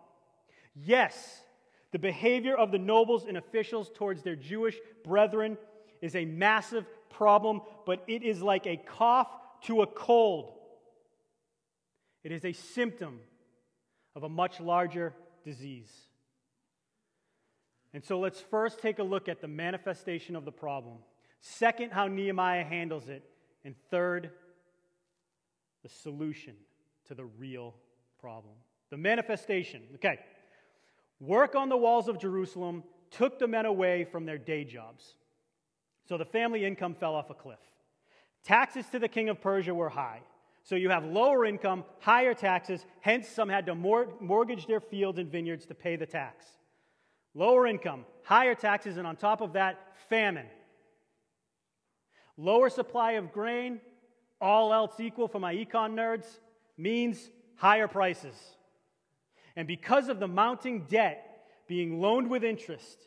Yes, 0.75 1.45
the 1.93 2.01
behavior 2.01 2.57
of 2.57 2.73
the 2.73 2.81
nobles 2.81 3.27
and 3.27 3.37
officials 3.37 3.93
towards 3.95 4.25
their 4.25 4.35
Jewish 4.35 4.77
brethren 5.05 5.57
is 6.03 6.17
a 6.17 6.25
massive 6.25 6.85
problem, 7.11 7.61
but 7.87 8.03
it 8.09 8.25
is 8.25 8.43
like 8.43 8.67
a 8.67 8.77
cough 8.77 9.29
to 9.67 9.83
a 9.83 9.87
cold. 9.87 10.51
It 12.25 12.33
is 12.33 12.45
a 12.45 12.53
symptom 12.53 13.21
of 14.17 14.25
a 14.25 14.29
much 14.29 14.59
larger 14.59 15.15
disease. 15.45 16.10
And 17.93 18.05
so 18.05 18.19
let's 18.21 18.41
first 18.41 18.81
take 18.81 18.99
a 18.99 19.03
look 19.03 19.29
at 19.29 19.41
the 19.41 19.49
manifestation 19.49 20.37
of 20.37 20.45
the 20.45 20.53
problem. 20.53 20.99
Second, 21.41 21.93
how 21.93 22.07
Nehemiah 22.07 22.65
handles 22.65 23.09
it. 23.09 23.25
And 23.65 23.75
third, 23.91 24.31
the 25.83 25.89
solution 25.89 26.55
to 27.09 27.15
the 27.15 27.25
real 27.25 27.75
problem. 28.21 28.55
The 28.91 28.97
manifestation. 28.97 29.83
Okay. 29.97 30.19
Work 31.19 31.55
on 31.55 31.69
the 31.69 31.77
walls 31.77 32.09
of 32.09 32.19
Jerusalem 32.19 32.85
took 33.11 33.39
the 33.39 33.49
men 33.49 33.67
away 33.67 34.05
from 34.05 34.25
their 34.25 34.39
day 34.39 34.65
jobs. 34.65 35.15
So 36.09 36.17
the 36.17 36.25
family 36.25 36.65
income 36.65 36.95
fell 36.95 37.15
off 37.15 37.31
a 37.31 37.35
cliff. 37.35 37.59
Taxes 38.45 38.87
to 38.93 38.99
the 38.99 39.09
king 39.09 39.29
of 39.29 39.41
Persia 39.41 39.75
were 39.75 39.91
high. 39.91 40.23
So 40.63 40.77
you 40.77 40.91
have 40.91 41.05
lower 41.05 41.45
income, 41.45 41.85
higher 42.01 42.35
taxes, 42.35 42.85
hence, 43.01 43.29
some 43.29 43.49
had 43.49 43.67
to 43.67 43.75
mortgage 43.75 44.67
their 44.67 44.81
fields 44.81 45.19
and 45.19 45.31
vineyards 45.31 45.67
to 45.67 45.75
pay 45.75 45.97
the 45.97 46.07
tax. 46.07 46.47
Lower 47.35 47.67
income, 47.67 48.05
higher 48.25 48.55
taxes, 48.55 48.97
and 48.97 49.07
on 49.07 49.17
top 49.17 49.41
of 49.41 49.53
that, 49.53 49.79
famine. 50.09 50.47
Lower 52.37 52.71
supply 52.71 53.13
of 53.13 53.33
grain, 53.33 53.81
all 54.41 54.73
else 54.73 54.99
equal 54.99 55.29
for 55.29 55.39
my 55.39 55.55
econ 55.55 55.95
nerds, 55.95 56.27
means 56.77 57.31
higher 57.57 57.87
prices. 57.87 58.35
And 59.57 59.69
because 59.69 60.09
of 60.09 60.19
the 60.19 60.29
mounting 60.29 60.87
debt 60.89 61.45
being 61.69 62.01
loaned 62.01 62.31
with 62.31 62.43
interest, 62.43 62.99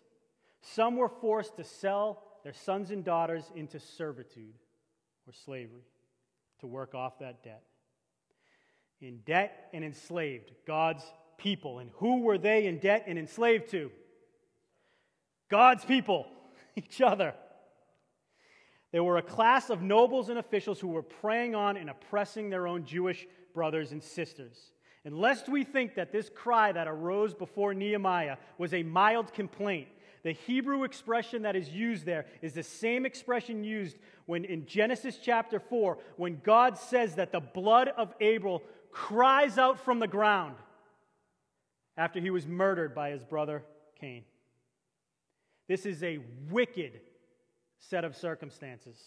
some 0.62 0.96
were 0.96 1.10
forced 1.10 1.58
to 1.58 1.64
sell 1.64 2.24
their 2.44 2.54
sons 2.54 2.92
and 2.92 3.04
daughters 3.04 3.44
into 3.56 3.80
servitude 3.80 4.56
or 5.28 5.34
slavery 5.34 5.86
to 6.60 6.68
work 6.68 6.94
off 6.96 7.20
that 7.20 7.44
debt. 7.44 7.64
In 9.02 9.20
debt 9.26 9.70
and 9.74 9.84
enslaved, 9.84 10.52
God's 10.66 11.04
people. 11.38 11.80
And 11.80 11.90
who 11.96 12.22
were 12.22 12.38
they 12.38 12.68
in 12.68 12.80
debt 12.80 13.04
and 13.08 13.20
enslaved 13.20 13.70
to? 13.72 13.92
God's 15.54 15.86
people, 15.86 16.26
each 16.76 17.00
other. 17.00 17.36
They 18.92 19.00
were 19.00 19.18
a 19.18 19.22
class 19.22 19.70
of 19.70 19.84
nobles 19.84 20.30
and 20.30 20.40
officials 20.40 20.80
who 20.80 20.88
were 20.88 21.04
preying 21.04 21.54
on 21.54 21.78
and 21.78 21.92
oppressing 21.92 22.50
their 22.50 22.66
own 22.66 22.86
Jewish 22.86 23.28
brothers 23.54 23.92
and 23.92 24.02
sisters. 24.02 24.72
And 25.06 25.16
lest 25.16 25.48
we 25.48 25.64
think 25.64 25.94
that 25.94 26.12
this 26.12 26.28
cry 26.28 26.72
that 26.72 26.88
arose 26.88 27.36
before 27.36 27.76
Nehemiah 27.76 28.38
was 28.58 28.74
a 28.74 28.82
mild 28.82 29.32
complaint, 29.32 29.90
the 30.24 30.32
Hebrew 30.32 30.86
expression 30.86 31.44
that 31.44 31.56
is 31.56 31.70
used 31.70 32.04
there 32.04 32.26
is 32.42 32.54
the 32.54 32.64
same 32.64 33.06
expression 33.06 33.64
used 33.64 34.00
when 34.26 34.46
in 34.46 34.66
Genesis 34.66 35.20
chapter 35.22 35.60
4, 35.60 36.00
when 36.18 36.42
God 36.44 36.80
says 36.80 37.14
that 37.16 37.32
the 37.32 37.42
blood 37.42 37.90
of 37.90 38.12
Abel 38.20 38.64
cries 38.90 39.60
out 39.60 39.80
from 39.80 40.00
the 40.00 40.08
ground 40.08 40.56
after 41.96 42.20
he 42.20 42.32
was 42.32 42.48
murdered 42.48 42.96
by 42.96 43.12
his 43.12 43.24
brother 43.24 43.62
Cain. 44.02 44.24
This 45.68 45.86
is 45.86 46.04
a 46.04 46.20
wicked 46.50 47.00
set 47.80 48.04
of 48.04 48.16
circumstances 48.16 48.98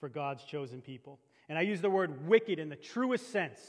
for 0.00 0.08
God's 0.08 0.44
chosen 0.44 0.80
people. 0.80 1.18
And 1.48 1.58
I 1.58 1.62
use 1.62 1.80
the 1.80 1.90
word 1.90 2.28
wicked 2.28 2.58
in 2.58 2.68
the 2.68 2.76
truest 2.76 3.30
sense. 3.30 3.60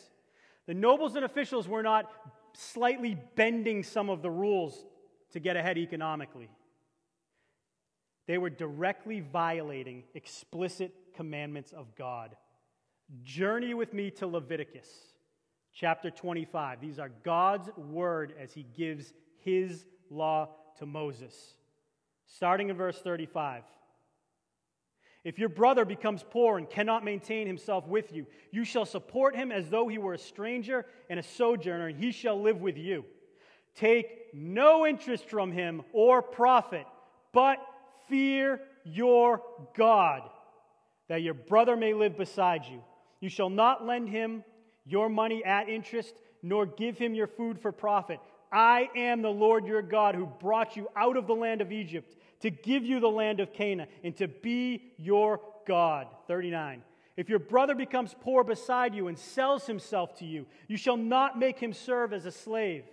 The 0.66 0.74
nobles 0.74 1.16
and 1.16 1.24
officials 1.24 1.68
were 1.68 1.84
not 1.84 2.12
slightly 2.54 3.18
bending 3.36 3.84
some 3.84 4.10
of 4.10 4.22
the 4.22 4.32
rules 4.32 4.86
to 5.32 5.40
get 5.40 5.56
ahead 5.56 5.78
economically. 5.78 6.50
They 8.28 8.38
were 8.38 8.50
directly 8.50 9.22
violating 9.22 10.04
explicit 10.14 10.94
commandments 11.16 11.72
of 11.72 11.96
God. 11.96 12.36
Journey 13.24 13.74
with 13.74 13.94
me 13.94 14.12
to 14.12 14.28
Leviticus 14.28 14.90
chapter 15.74 16.10
25. 16.10 16.82
These 16.82 17.00
are 17.00 17.12
God's 17.24 17.70
word 17.78 18.34
as 18.40 18.52
he 18.52 18.66
gives 18.76 19.14
his 19.40 19.86
law 20.10 20.50
to 20.80 20.86
Moses. 20.86 21.57
Starting 22.36 22.70
in 22.70 22.76
verse 22.76 23.00
35. 23.00 23.63
If 25.24 25.40
your 25.40 25.50
brother 25.50 25.84
becomes 25.84 26.24
poor 26.30 26.58
and 26.58 26.70
cannot 26.70 27.04
maintain 27.04 27.48
himself 27.48 27.88
with 27.88 28.13
you, 28.13 28.28
you 28.52 28.63
shall 28.63 28.86
support 28.86 29.36
him 29.36 29.52
as 29.52 29.70
though 29.70 29.88
he 29.88 29.98
were 29.98 30.13
a 30.13 30.18
stranger 30.18 30.86
and 31.10 31.20
a 31.20 31.24
sojourner, 31.24 31.88
and 31.88 32.00
he 32.00 32.12
shall 32.12 32.42
live 32.42 32.62
with 32.62 32.78
you. 32.78 33.04
Take 33.76 34.34
no 34.34 34.86
interest 34.86 35.26
from 35.30 35.52
him 35.52 35.84
or 35.92 36.22
profit, 36.22 36.86
but 37.34 37.60
fear 38.08 38.62
your 38.86 39.42
God, 39.76 40.22
that 41.10 41.22
your 41.22 41.34
brother 41.34 41.76
may 41.76 41.94
live 41.94 42.18
beside 42.18 42.66
you. 42.66 42.82
You 43.20 43.30
shall 43.30 43.50
not 43.50 43.86
lend 43.86 44.10
him 44.10 44.44
your 44.86 45.10
money 45.10 45.44
at 45.44 45.68
interest, 45.68 46.13
nor 46.42 46.66
give 46.66 46.98
him 46.98 47.13
your 47.13 47.28
food 47.28 47.60
for 47.60 47.72
profit. 47.72 48.20
I 48.52 48.90
am 48.96 49.22
the 49.22 49.30
Lord 49.30 49.66
your 49.66 49.82
God 49.82 50.16
who 50.16 50.26
brought 50.26 50.76
you 50.76 50.88
out 50.96 51.18
of 51.18 51.28
the 51.28 51.36
land 51.36 51.62
of 51.62 51.72
Egypt 51.72 52.16
to 52.42 52.50
give 52.50 52.86
you 52.86 53.00
the 53.00 53.10
land 53.10 53.40
of 53.40 53.54
Canaan 53.54 53.88
and 54.04 54.16
to 54.18 54.28
be 54.28 54.94
your 54.98 55.42
God. 55.66 56.08
39. 56.28 56.84
If 57.18 57.30
your 57.30 57.40
brother 57.40 57.74
becomes 57.74 58.16
poor 58.22 58.44
beside 58.44 58.94
you 58.94 59.08
and 59.08 59.18
sells 59.18 59.66
himself 59.66 60.16
to 60.20 60.26
you, 60.26 60.46
you 60.68 60.78
shall 60.78 60.98
not 60.98 61.40
make 61.40 61.60
him 61.60 61.74
serve 61.74 62.14
as 62.14 62.26
a 62.26 62.32
slave. 62.32 62.84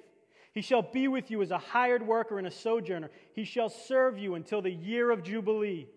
He 0.52 0.62
shall 0.62 0.82
be 0.82 1.08
with 1.08 1.30
you 1.30 1.42
as 1.42 1.50
a 1.50 1.58
hired 1.58 2.06
worker 2.06 2.38
and 2.38 2.46
a 2.46 2.50
sojourner. 2.50 3.10
He 3.34 3.44
shall 3.44 3.68
serve 3.68 4.18
you 4.18 4.34
until 4.34 4.62
the 4.62 4.70
year 4.70 5.10
of 5.10 5.22
Jubilee. 5.22 5.88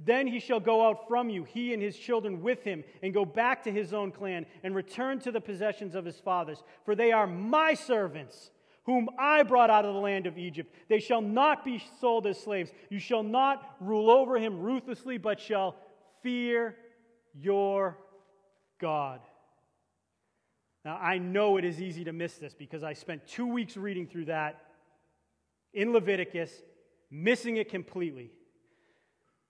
Then 0.00 0.26
he 0.26 0.40
shall 0.40 0.60
go 0.60 0.86
out 0.86 1.06
from 1.08 1.30
you, 1.30 1.44
he 1.44 1.72
and 1.72 1.82
his 1.82 1.96
children 1.96 2.42
with 2.42 2.62
him, 2.62 2.84
and 3.02 3.14
go 3.14 3.24
back 3.24 3.62
to 3.64 3.72
his 3.72 3.94
own 3.94 4.10
clan 4.10 4.44
and 4.62 4.74
return 4.74 5.20
to 5.20 5.30
the 5.30 5.40
possessions 5.40 5.94
of 5.94 6.04
his 6.04 6.18
fathers. 6.18 6.62
For 6.84 6.94
they 6.94 7.12
are 7.12 7.26
my 7.26 7.74
servants 7.74 8.50
whom 8.86 9.08
I 9.18 9.42
brought 9.42 9.68
out 9.68 9.84
of 9.84 9.94
the 9.94 10.00
land 10.00 10.26
of 10.26 10.38
Egypt. 10.38 10.72
They 10.88 11.00
shall 11.00 11.20
not 11.20 11.64
be 11.64 11.82
sold 12.00 12.26
as 12.26 12.38
slaves. 12.38 12.70
You 12.88 13.00
shall 13.00 13.24
not 13.24 13.76
rule 13.80 14.10
over 14.10 14.38
him 14.38 14.60
ruthlessly, 14.60 15.18
but 15.18 15.40
shall 15.40 15.74
fear 16.22 16.76
your 17.34 17.98
God. 18.80 19.20
Now, 20.84 20.98
I 21.02 21.18
know 21.18 21.56
it 21.56 21.64
is 21.64 21.82
easy 21.82 22.04
to 22.04 22.12
miss 22.12 22.34
this 22.34 22.54
because 22.54 22.84
I 22.84 22.92
spent 22.92 23.26
two 23.26 23.46
weeks 23.46 23.76
reading 23.76 24.06
through 24.06 24.26
that 24.26 24.62
in 25.74 25.92
Leviticus, 25.92 26.52
missing 27.10 27.56
it 27.56 27.68
completely. 27.68 28.30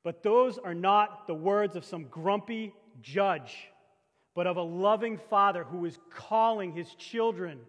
But 0.03 0.23
those 0.23 0.57
are 0.57 0.75
not 0.75 1.27
the 1.27 1.35
words 1.35 1.77
of 1.77 1.85
some 1.85 2.05
grumpy 2.05 2.73
judge, 3.03 3.69
but 4.35 4.47
of 4.47 4.57
a 4.57 4.63
loving 4.63 5.19
father 5.29 5.63
who 5.63 5.85
is 5.85 5.99
calling 6.11 6.73
his 6.73 6.95
children 6.95 7.61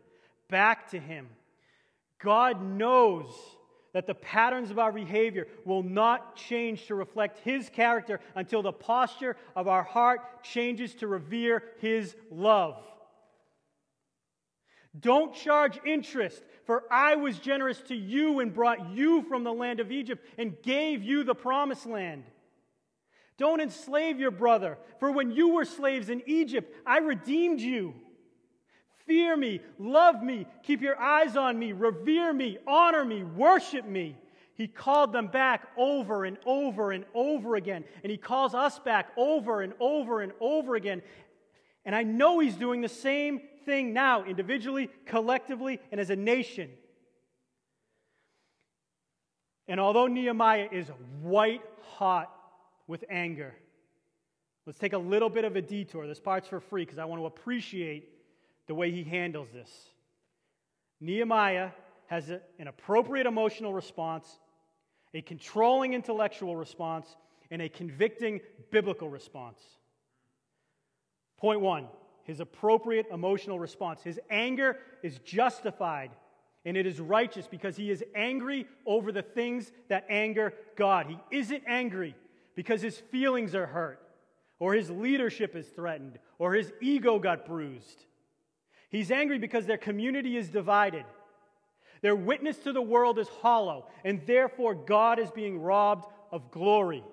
back 0.50 0.90
to 0.92 1.00
him 1.00 1.28
God 2.20 2.62
knows 2.62 3.28
that 3.94 4.08
the 4.08 4.16
patterns 4.16 4.70
of 4.70 4.80
our 4.80 4.92
behavior 4.92 5.48
will 5.66 5.84
not 5.84 6.36
change 6.36 6.86
to 6.88 6.96
reflect 6.96 7.40
His 7.40 7.70
character 7.70 8.20
until 8.36 8.62
the 8.62 8.72
posture 8.72 9.36
of 9.56 9.68
our 9.68 9.84
heart 9.84 10.44
changes 10.44 10.94
to 10.96 11.08
revere 11.08 11.64
His 11.80 12.16
love. 12.30 12.78
Don't 15.00 15.34
charge 15.34 15.80
interest, 15.86 16.42
for 16.66 16.84
I 16.92 17.16
was 17.16 17.40
generous 17.40 17.80
to 17.88 17.96
you 17.96 18.40
and 18.40 18.54
brought 18.54 18.92
you 18.92 19.22
from 19.24 19.44
the 19.44 19.54
land 19.54 19.80
of 19.80 19.92
Egypt 19.92 20.26
and 20.38 20.62
gave 20.64 21.04
you 21.04 21.24
the 21.24 21.36
promised 21.36 21.86
land. 21.86 22.24
Don't 23.38 23.62
enslave 23.62 24.20
your 24.20 24.32
brother, 24.32 24.78
for 25.00 25.12
when 25.12 25.32
you 25.32 25.50
were 25.50 25.66
slaves 25.66 26.10
in 26.10 26.24
Egypt, 26.26 26.74
I 26.86 27.00
redeemed 27.00 27.62
you. 27.62 27.94
Fear 29.08 29.38
me, 29.38 29.62
love 29.80 30.22
me, 30.22 30.46
keep 30.64 30.82
your 30.82 31.00
eyes 31.00 31.38
on 31.38 31.58
me, 31.58 31.72
revere 31.72 32.34
me, 32.34 32.58
honor 32.68 33.06
me, 33.06 33.24
worship 33.24 33.86
me. 33.86 34.18
He 34.54 34.68
called 34.68 35.14
them 35.14 35.28
back 35.28 35.68
over 35.78 36.26
and 36.26 36.38
over 36.46 36.92
and 36.92 37.06
over 37.14 37.56
again. 37.56 37.86
And 38.04 38.12
He 38.12 38.18
calls 38.18 38.54
us 38.54 38.80
back 38.80 39.12
over 39.16 39.62
and 39.62 39.74
over 39.80 40.22
and 40.22 40.34
over 40.42 40.76
again. 40.76 41.02
And 41.86 41.96
I 41.96 42.04
know 42.04 42.40
He's 42.40 42.56
doing 42.56 42.82
the 42.82 42.90
same 42.90 43.42
thing 43.66 43.94
now, 43.94 44.26
individually, 44.26 44.90
collectively, 45.06 45.80
and 45.92 46.02
as 46.02 46.10
a 46.10 46.16
nation. 46.16 46.70
And 49.68 49.80
although 49.80 50.08
Nehemiah 50.08 50.70
is 50.72 50.88
white 51.22 51.62
hot 51.98 52.34
with 52.88 53.06
anger, 53.10 53.54
let's 54.66 54.80
take 54.80 54.94
a 54.94 54.98
little 54.98 55.30
bit 55.30 55.46
of 55.46 55.56
a 55.56 55.62
detour. 55.62 56.08
This 56.08 56.20
part's 56.20 56.48
for 56.48 56.60
free 56.60 56.84
because 56.84 56.98
I 56.98 57.06
want 57.06 57.22
to 57.22 57.26
appreciate 57.26 58.10
the 58.68 58.76
way 58.76 58.92
he 58.92 59.04
handles 59.04 59.50
this. 59.54 59.72
Nehemiah 61.00 61.72
has 62.08 62.30
a, 62.30 62.42
an 62.60 62.68
appropriate 62.68 63.26
emotional 63.26 63.74
response, 63.74 64.40
a 65.14 65.22
controlling 65.22 65.94
intellectual 65.94 66.56
response, 66.56 67.16
and 67.50 67.62
a 67.62 67.70
convicting 67.70 68.42
biblical 68.72 69.10
response. 69.10 69.62
Point 71.38 71.62
one 71.62 71.88
his 72.24 72.42
appropriate 72.42 73.08
emotional 73.10 73.58
response. 73.58 74.04
His 74.04 74.20
anger 74.30 74.78
is 75.02 75.18
justified 75.20 76.12
and 76.66 76.76
it 76.76 76.86
is 76.86 77.00
righteous 77.00 77.48
because 77.48 77.78
he 77.78 77.90
is 77.90 78.04
angry 78.14 78.68
over 78.86 79.14
the 79.14 79.22
things 79.22 79.72
that 79.88 80.06
anger 80.10 80.54
God. 80.76 81.06
He 81.08 81.18
isn't 81.32 81.64
angry 81.66 82.14
because 82.56 82.82
his 82.82 82.98
feelings 82.98 83.56
are 83.56 83.68
hurt, 83.68 84.02
or 84.60 84.74
his 84.74 84.90
leadership 84.90 85.56
is 85.56 85.68
threatened, 85.68 86.20
or 86.40 86.54
his 86.54 86.74
ego 86.82 87.20
got 87.20 87.46
bruised. 87.46 88.04
He's 88.90 89.12
angry 89.12 89.38
because 89.38 89.66
their 89.66 89.78
community 89.78 90.38
is 90.38 90.50
divided. 90.50 91.06
Their 92.02 92.16
witness 92.16 92.58
to 92.60 92.74
the 92.74 92.82
world 92.82 93.20
is 93.20 93.28
hollow, 93.28 93.88
and 94.06 94.22
therefore 94.26 94.76
God 94.76 95.20
is 95.20 95.32
being 95.32 95.60
robbed 95.60 96.06
of 96.32 96.52
glory. 96.52 97.04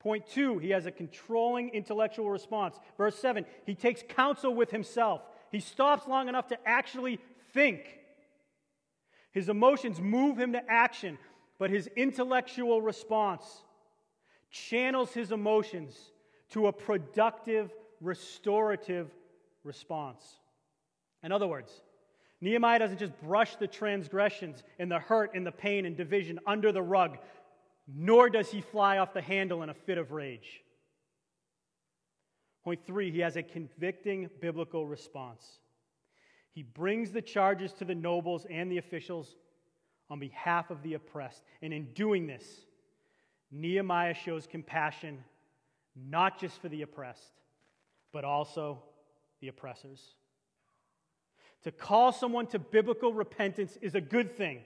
Point 0.00 0.26
two, 0.26 0.58
he 0.58 0.70
has 0.70 0.86
a 0.86 0.90
controlling 0.90 1.70
intellectual 1.70 2.30
response. 2.30 2.78
Verse 2.96 3.18
seven, 3.18 3.44
he 3.66 3.74
takes 3.74 4.02
counsel 4.08 4.54
with 4.54 4.70
himself. 4.70 5.22
He 5.50 5.60
stops 5.60 6.06
long 6.06 6.28
enough 6.28 6.48
to 6.48 6.58
actually 6.66 7.18
think. 7.52 7.98
His 9.32 9.48
emotions 9.48 10.00
move 10.00 10.38
him 10.38 10.52
to 10.52 10.62
action, 10.70 11.18
but 11.58 11.70
his 11.70 11.88
intellectual 11.96 12.80
response 12.80 13.44
channels 14.50 15.12
his 15.12 15.32
emotions 15.32 15.96
to 16.50 16.68
a 16.68 16.72
productive, 16.72 17.70
restorative 18.00 19.10
response. 19.64 20.22
In 21.22 21.32
other 21.32 21.46
words, 21.46 21.72
Nehemiah 22.40 22.78
doesn't 22.78 22.98
just 22.98 23.20
brush 23.20 23.56
the 23.56 23.66
transgressions 23.66 24.62
and 24.78 24.90
the 24.90 24.98
hurt 24.98 25.34
and 25.34 25.46
the 25.46 25.52
pain 25.52 25.86
and 25.86 25.96
division 25.96 26.38
under 26.46 26.70
the 26.70 26.82
rug, 26.82 27.18
nor 27.86 28.30
does 28.30 28.50
he 28.50 28.60
fly 28.60 28.98
off 28.98 29.12
the 29.12 29.22
handle 29.22 29.62
in 29.62 29.70
a 29.70 29.74
fit 29.74 29.98
of 29.98 30.12
rage. 30.12 30.62
Point 32.64 32.80
three, 32.86 33.10
he 33.10 33.20
has 33.20 33.36
a 33.36 33.42
convicting 33.42 34.30
biblical 34.40 34.86
response. 34.86 35.58
He 36.52 36.62
brings 36.62 37.10
the 37.10 37.22
charges 37.22 37.72
to 37.74 37.84
the 37.84 37.94
nobles 37.94 38.46
and 38.50 38.70
the 38.70 38.78
officials 38.78 39.36
on 40.10 40.18
behalf 40.18 40.70
of 40.70 40.82
the 40.82 40.94
oppressed. 40.94 41.42
And 41.62 41.72
in 41.72 41.92
doing 41.94 42.26
this, 42.26 42.44
Nehemiah 43.50 44.14
shows 44.14 44.46
compassion 44.46 45.24
not 45.96 46.38
just 46.38 46.60
for 46.60 46.68
the 46.68 46.82
oppressed, 46.82 47.32
but 48.12 48.24
also 48.24 48.82
the 49.40 49.48
oppressors. 49.48 50.14
To 51.64 51.72
call 51.72 52.12
someone 52.12 52.46
to 52.48 52.58
biblical 52.58 53.12
repentance 53.12 53.76
is 53.80 53.94
a 53.94 54.00
good 54.00 54.36
thing. 54.36 54.60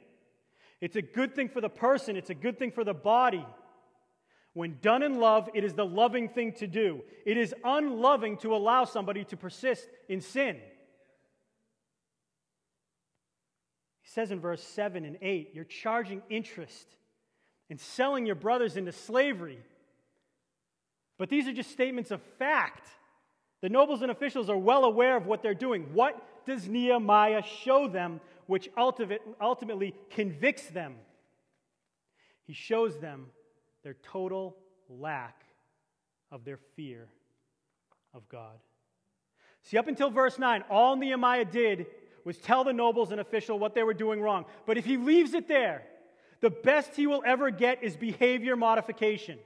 It's 0.80 0.96
a 0.96 1.02
good 1.02 1.34
thing 1.34 1.48
for 1.48 1.60
the 1.60 1.68
person, 1.68 2.16
it's 2.16 2.30
a 2.30 2.34
good 2.34 2.58
thing 2.58 2.72
for 2.72 2.84
the 2.84 2.94
body. 2.94 3.46
When 4.54 4.78
done 4.82 5.02
in 5.02 5.18
love, 5.18 5.48
it 5.54 5.64
is 5.64 5.72
the 5.72 5.86
loving 5.86 6.28
thing 6.28 6.52
to 6.54 6.66
do. 6.66 7.02
It 7.24 7.38
is 7.38 7.54
unloving 7.64 8.36
to 8.38 8.54
allow 8.54 8.84
somebody 8.84 9.24
to 9.24 9.36
persist 9.36 9.88
in 10.08 10.20
sin. 10.20 10.56
He 14.02 14.08
says 14.10 14.30
in 14.30 14.40
verse 14.40 14.62
7 14.62 15.06
and 15.06 15.16
8, 15.22 15.52
you're 15.54 15.64
charging 15.64 16.20
interest 16.28 16.86
and 17.70 17.80
selling 17.80 18.26
your 18.26 18.34
brothers 18.34 18.76
into 18.76 18.92
slavery. 18.92 19.58
But 21.16 21.30
these 21.30 21.48
are 21.48 21.52
just 21.52 21.70
statements 21.70 22.10
of 22.10 22.20
fact. 22.38 22.86
The 23.62 23.68
nobles 23.68 24.02
and 24.02 24.10
officials 24.10 24.50
are 24.50 24.58
well 24.58 24.84
aware 24.84 25.16
of 25.16 25.26
what 25.26 25.42
they're 25.42 25.54
doing. 25.54 25.94
What 25.94 26.20
does 26.44 26.68
Nehemiah 26.68 27.42
show 27.64 27.88
them 27.88 28.20
which 28.46 28.68
ultimately 28.76 29.94
convicts 30.10 30.66
them? 30.66 30.96
He 32.44 32.52
shows 32.52 32.98
them 32.98 33.28
their 33.84 33.94
total 34.02 34.56
lack 34.88 35.44
of 36.30 36.44
their 36.44 36.58
fear 36.76 37.08
of 38.12 38.28
God. 38.28 38.58
See, 39.62 39.78
up 39.78 39.86
until 39.86 40.10
verse 40.10 40.40
9, 40.40 40.64
all 40.68 40.96
Nehemiah 40.96 41.44
did 41.44 41.86
was 42.24 42.38
tell 42.38 42.64
the 42.64 42.72
nobles 42.72 43.12
and 43.12 43.20
official 43.20 43.60
what 43.60 43.76
they 43.76 43.84
were 43.84 43.94
doing 43.94 44.20
wrong. 44.20 44.44
But 44.66 44.76
if 44.76 44.84
he 44.84 44.96
leaves 44.96 45.34
it 45.34 45.46
there, 45.46 45.84
the 46.40 46.50
best 46.50 46.96
he 46.96 47.06
will 47.06 47.22
ever 47.24 47.50
get 47.50 47.84
is 47.84 47.96
behavior 47.96 48.56
modification. 48.56 49.38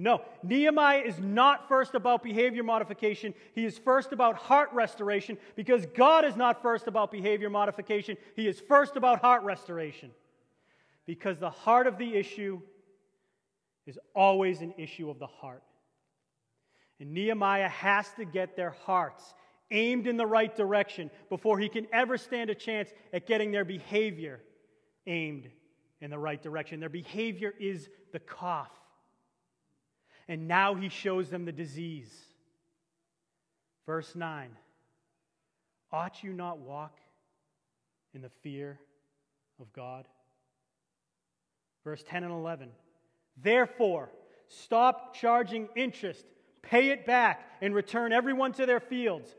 No, 0.00 0.22
Nehemiah 0.44 1.00
is 1.00 1.18
not 1.18 1.66
first 1.66 1.96
about 1.96 2.22
behavior 2.22 2.62
modification. 2.62 3.34
He 3.52 3.64
is 3.64 3.76
first 3.76 4.12
about 4.12 4.36
heart 4.36 4.70
restoration 4.72 5.36
because 5.56 5.86
God 5.86 6.24
is 6.24 6.36
not 6.36 6.62
first 6.62 6.86
about 6.86 7.10
behavior 7.10 7.50
modification. 7.50 8.16
He 8.36 8.46
is 8.46 8.60
first 8.60 8.96
about 8.96 9.20
heart 9.20 9.42
restoration. 9.42 10.12
Because 11.04 11.40
the 11.40 11.50
heart 11.50 11.88
of 11.88 11.98
the 11.98 12.14
issue 12.14 12.60
is 13.86 13.98
always 14.14 14.60
an 14.60 14.72
issue 14.78 15.10
of 15.10 15.18
the 15.18 15.26
heart. 15.26 15.64
And 17.00 17.12
Nehemiah 17.12 17.68
has 17.68 18.08
to 18.12 18.24
get 18.24 18.54
their 18.54 18.70
hearts 18.70 19.34
aimed 19.72 20.06
in 20.06 20.16
the 20.16 20.26
right 20.26 20.54
direction 20.54 21.10
before 21.28 21.58
he 21.58 21.68
can 21.68 21.88
ever 21.92 22.16
stand 22.16 22.50
a 22.50 22.54
chance 22.54 22.90
at 23.12 23.26
getting 23.26 23.50
their 23.50 23.64
behavior 23.64 24.40
aimed 25.08 25.48
in 26.00 26.10
the 26.10 26.18
right 26.18 26.40
direction. 26.40 26.78
Their 26.78 26.88
behavior 26.88 27.52
is 27.58 27.88
the 28.12 28.20
cough 28.20 28.70
and 30.28 30.46
now 30.46 30.74
he 30.74 30.88
shows 30.88 31.30
them 31.30 31.44
the 31.44 31.52
disease. 31.52 32.12
Verse 33.86 34.14
9 34.14 34.50
Ought 35.90 36.22
you 36.22 36.32
not 36.32 36.58
walk 36.58 36.98
in 38.14 38.20
the 38.20 38.30
fear 38.42 38.78
of 39.58 39.72
God? 39.72 40.04
Verse 41.82 42.04
10 42.06 42.24
and 42.24 42.32
11 42.32 42.68
Therefore, 43.42 44.10
stop 44.48 45.14
charging 45.14 45.68
interest, 45.74 46.24
pay 46.60 46.90
it 46.90 47.06
back, 47.06 47.50
and 47.62 47.74
return 47.74 48.12
everyone 48.12 48.52
to 48.52 48.66
their 48.66 48.80
fields. 48.80 49.34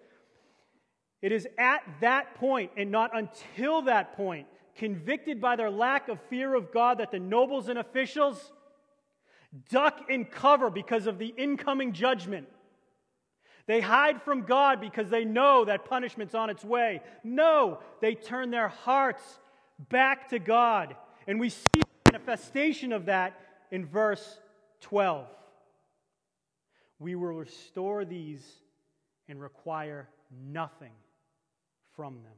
It 1.22 1.32
is 1.32 1.48
at 1.58 1.82
that 2.02 2.36
point, 2.36 2.72
and 2.78 2.92
not 2.92 3.12
until 3.16 3.84
that 3.84 4.16
point, 4.16 4.48
convicted 4.76 5.42
by 5.42 5.58
their 5.58 5.70
lack 5.70 6.08
of 6.08 6.18
fear 6.30 6.56
of 6.56 6.72
God, 6.72 7.00
that 7.00 7.12
the 7.12 7.20
nobles 7.20 7.68
and 7.68 7.78
officials 7.78 8.54
duck 9.70 10.02
and 10.10 10.30
cover 10.30 10.70
because 10.70 11.08
of 11.08 11.18
the 11.18 11.34
incoming 11.38 11.94
judgment. 11.94 12.48
They 13.66 13.82
hide 13.82 14.22
from 14.24 14.44
God 14.44 14.82
because 14.82 15.10
they 15.10 15.26
know 15.26 15.66
that 15.66 15.86
punishment's 15.86 16.34
on 16.34 16.50
its 16.50 16.64
way. 16.64 17.02
No, 17.24 17.80
they 18.02 18.16
turn 18.16 18.50
their 18.50 18.68
hearts 18.68 19.22
back 19.90 20.30
to 20.30 20.40
God. 20.40 20.96
And 21.28 21.40
we 21.40 21.50
see 21.50 21.66
the 21.74 22.12
manifestation 22.12 22.92
of 22.92 23.06
that 23.06 23.40
in 23.72 23.86
verse 23.86 24.40
12. 24.82 25.28
We 26.98 27.16
will 27.16 27.34
restore 27.34 28.06
these 28.06 28.44
and 29.28 29.40
require 29.40 30.10
nothing 30.52 30.94
from 31.96 32.16
them. 32.24 32.34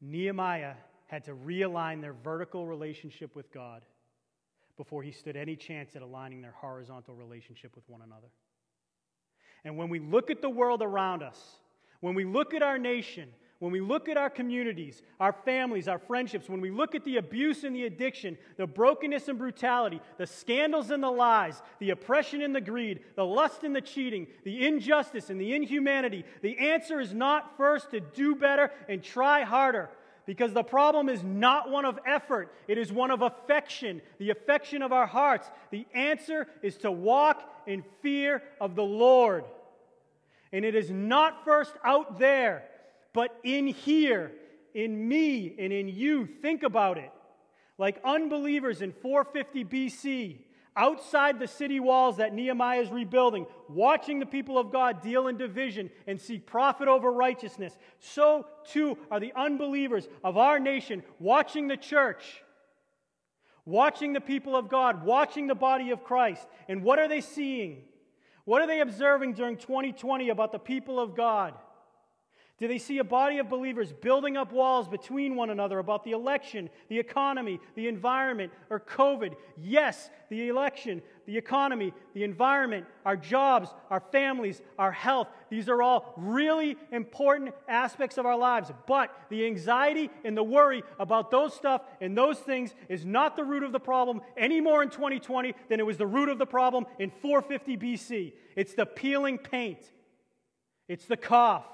Nehemiah 0.00 0.74
had 1.08 1.24
to 1.24 1.34
realign 1.34 2.00
their 2.00 2.12
vertical 2.12 2.66
relationship 2.66 3.34
with 3.34 3.52
God 3.52 3.82
before 4.78 5.02
he 5.02 5.12
stood 5.12 5.36
any 5.36 5.56
chance 5.56 5.94
at 5.94 6.00
aligning 6.00 6.40
their 6.40 6.52
horizontal 6.52 7.14
relationship 7.14 7.74
with 7.76 7.86
one 7.88 8.00
another. 8.00 8.28
And 9.64 9.76
when 9.76 9.90
we 9.90 9.98
look 9.98 10.30
at 10.30 10.40
the 10.40 10.48
world 10.48 10.80
around 10.80 11.22
us, 11.22 11.38
when 12.00 12.14
we 12.14 12.24
look 12.24 12.54
at 12.54 12.62
our 12.62 12.78
nation, 12.78 13.28
when 13.58 13.72
we 13.72 13.80
look 13.80 14.08
at 14.08 14.16
our 14.16 14.30
communities, 14.30 15.02
our 15.18 15.32
families, 15.32 15.88
our 15.88 15.98
friendships, 15.98 16.48
when 16.48 16.60
we 16.60 16.70
look 16.70 16.94
at 16.94 17.04
the 17.04 17.16
abuse 17.16 17.64
and 17.64 17.74
the 17.74 17.86
addiction, 17.86 18.38
the 18.56 18.68
brokenness 18.68 19.26
and 19.26 19.36
brutality, 19.36 20.00
the 20.16 20.26
scandals 20.26 20.92
and 20.92 21.02
the 21.02 21.10
lies, 21.10 21.60
the 21.80 21.90
oppression 21.90 22.40
and 22.40 22.54
the 22.54 22.60
greed, 22.60 23.00
the 23.16 23.24
lust 23.24 23.64
and 23.64 23.74
the 23.74 23.80
cheating, 23.80 24.28
the 24.44 24.64
injustice 24.64 25.28
and 25.28 25.40
the 25.40 25.54
inhumanity, 25.54 26.24
the 26.40 26.56
answer 26.56 27.00
is 27.00 27.12
not 27.12 27.56
first 27.56 27.90
to 27.90 27.98
do 27.98 28.36
better 28.36 28.70
and 28.88 29.02
try 29.02 29.42
harder. 29.42 29.90
Because 30.28 30.52
the 30.52 30.62
problem 30.62 31.08
is 31.08 31.24
not 31.24 31.70
one 31.70 31.86
of 31.86 31.98
effort, 32.04 32.52
it 32.68 32.76
is 32.76 32.92
one 32.92 33.10
of 33.10 33.22
affection, 33.22 34.02
the 34.18 34.28
affection 34.28 34.82
of 34.82 34.92
our 34.92 35.06
hearts. 35.06 35.50
The 35.70 35.86
answer 35.94 36.46
is 36.62 36.76
to 36.78 36.92
walk 36.92 37.50
in 37.66 37.82
fear 38.02 38.42
of 38.60 38.74
the 38.74 38.84
Lord. 38.84 39.46
And 40.52 40.66
it 40.66 40.74
is 40.74 40.90
not 40.90 41.46
first 41.46 41.72
out 41.82 42.18
there, 42.18 42.64
but 43.14 43.40
in 43.42 43.68
here, 43.68 44.30
in 44.74 45.08
me, 45.08 45.54
and 45.58 45.72
in 45.72 45.88
you. 45.88 46.26
Think 46.42 46.62
about 46.62 46.98
it. 46.98 47.10
Like 47.78 47.98
unbelievers 48.04 48.82
in 48.82 48.92
450 48.92 49.64
BC, 49.64 50.36
outside 50.78 51.38
the 51.38 51.48
city 51.48 51.80
walls 51.80 52.16
that 52.18 52.32
Nehemiah 52.32 52.80
is 52.80 52.90
rebuilding, 52.90 53.46
watching 53.68 54.20
the 54.20 54.26
people 54.26 54.56
of 54.56 54.70
God 54.72 55.02
deal 55.02 55.26
in 55.26 55.36
division 55.36 55.90
and 56.06 56.18
seek 56.18 56.46
profit 56.46 56.88
over 56.88 57.12
righteousness, 57.12 57.76
so 57.98 58.46
too 58.64 58.96
are 59.10 59.20
the 59.20 59.32
unbelievers 59.34 60.08
of 60.22 60.38
our 60.38 60.60
nation 60.60 61.02
watching 61.18 61.66
the 61.66 61.76
church, 61.76 62.42
watching 63.64 64.12
the 64.12 64.20
people 64.20 64.54
of 64.54 64.68
God, 64.68 65.04
watching 65.04 65.48
the 65.48 65.54
body 65.54 65.90
of 65.90 66.04
Christ. 66.04 66.46
And 66.68 66.82
what 66.82 67.00
are 67.00 67.08
they 67.08 67.20
seeing? 67.20 67.82
What 68.44 68.62
are 68.62 68.66
they 68.66 68.80
observing 68.80 69.34
during 69.34 69.56
2020 69.56 70.30
about 70.30 70.52
the 70.52 70.58
people 70.58 71.00
of 71.00 71.16
God? 71.16 71.54
Do 72.58 72.66
they 72.66 72.78
see 72.78 72.98
a 72.98 73.04
body 73.04 73.38
of 73.38 73.48
believers 73.48 73.92
building 73.92 74.36
up 74.36 74.52
walls 74.52 74.88
between 74.88 75.36
one 75.36 75.50
another 75.50 75.78
about 75.78 76.02
the 76.02 76.10
election, 76.10 76.68
the 76.88 76.98
economy, 76.98 77.60
the 77.76 77.86
environment, 77.86 78.52
or 78.68 78.80
COVID? 78.80 79.34
Yes, 79.56 80.10
the 80.28 80.48
election, 80.48 81.00
the 81.26 81.38
economy, 81.38 81.94
the 82.14 82.24
environment, 82.24 82.86
our 83.06 83.16
jobs, 83.16 83.72
our 83.90 84.00
families, 84.00 84.60
our 84.76 84.90
health. 84.90 85.28
These 85.50 85.68
are 85.68 85.80
all 85.80 86.12
really 86.16 86.76
important 86.90 87.54
aspects 87.68 88.18
of 88.18 88.26
our 88.26 88.36
lives. 88.36 88.72
But 88.88 89.14
the 89.30 89.46
anxiety 89.46 90.10
and 90.24 90.36
the 90.36 90.42
worry 90.42 90.82
about 90.98 91.30
those 91.30 91.54
stuff 91.54 91.82
and 92.00 92.18
those 92.18 92.40
things 92.40 92.74
is 92.88 93.06
not 93.06 93.36
the 93.36 93.44
root 93.44 93.62
of 93.62 93.70
the 93.70 93.78
problem 93.78 94.20
any 94.36 94.60
more 94.60 94.82
in 94.82 94.90
2020 94.90 95.54
than 95.68 95.78
it 95.78 95.86
was 95.86 95.96
the 95.96 96.08
root 96.08 96.28
of 96.28 96.38
the 96.38 96.46
problem 96.46 96.86
in 96.98 97.12
450 97.22 97.76
BC. 97.76 98.32
It's 98.56 98.74
the 98.74 98.84
peeling 98.84 99.38
paint, 99.38 99.92
it's 100.88 101.04
the 101.04 101.16
cough. 101.16 101.64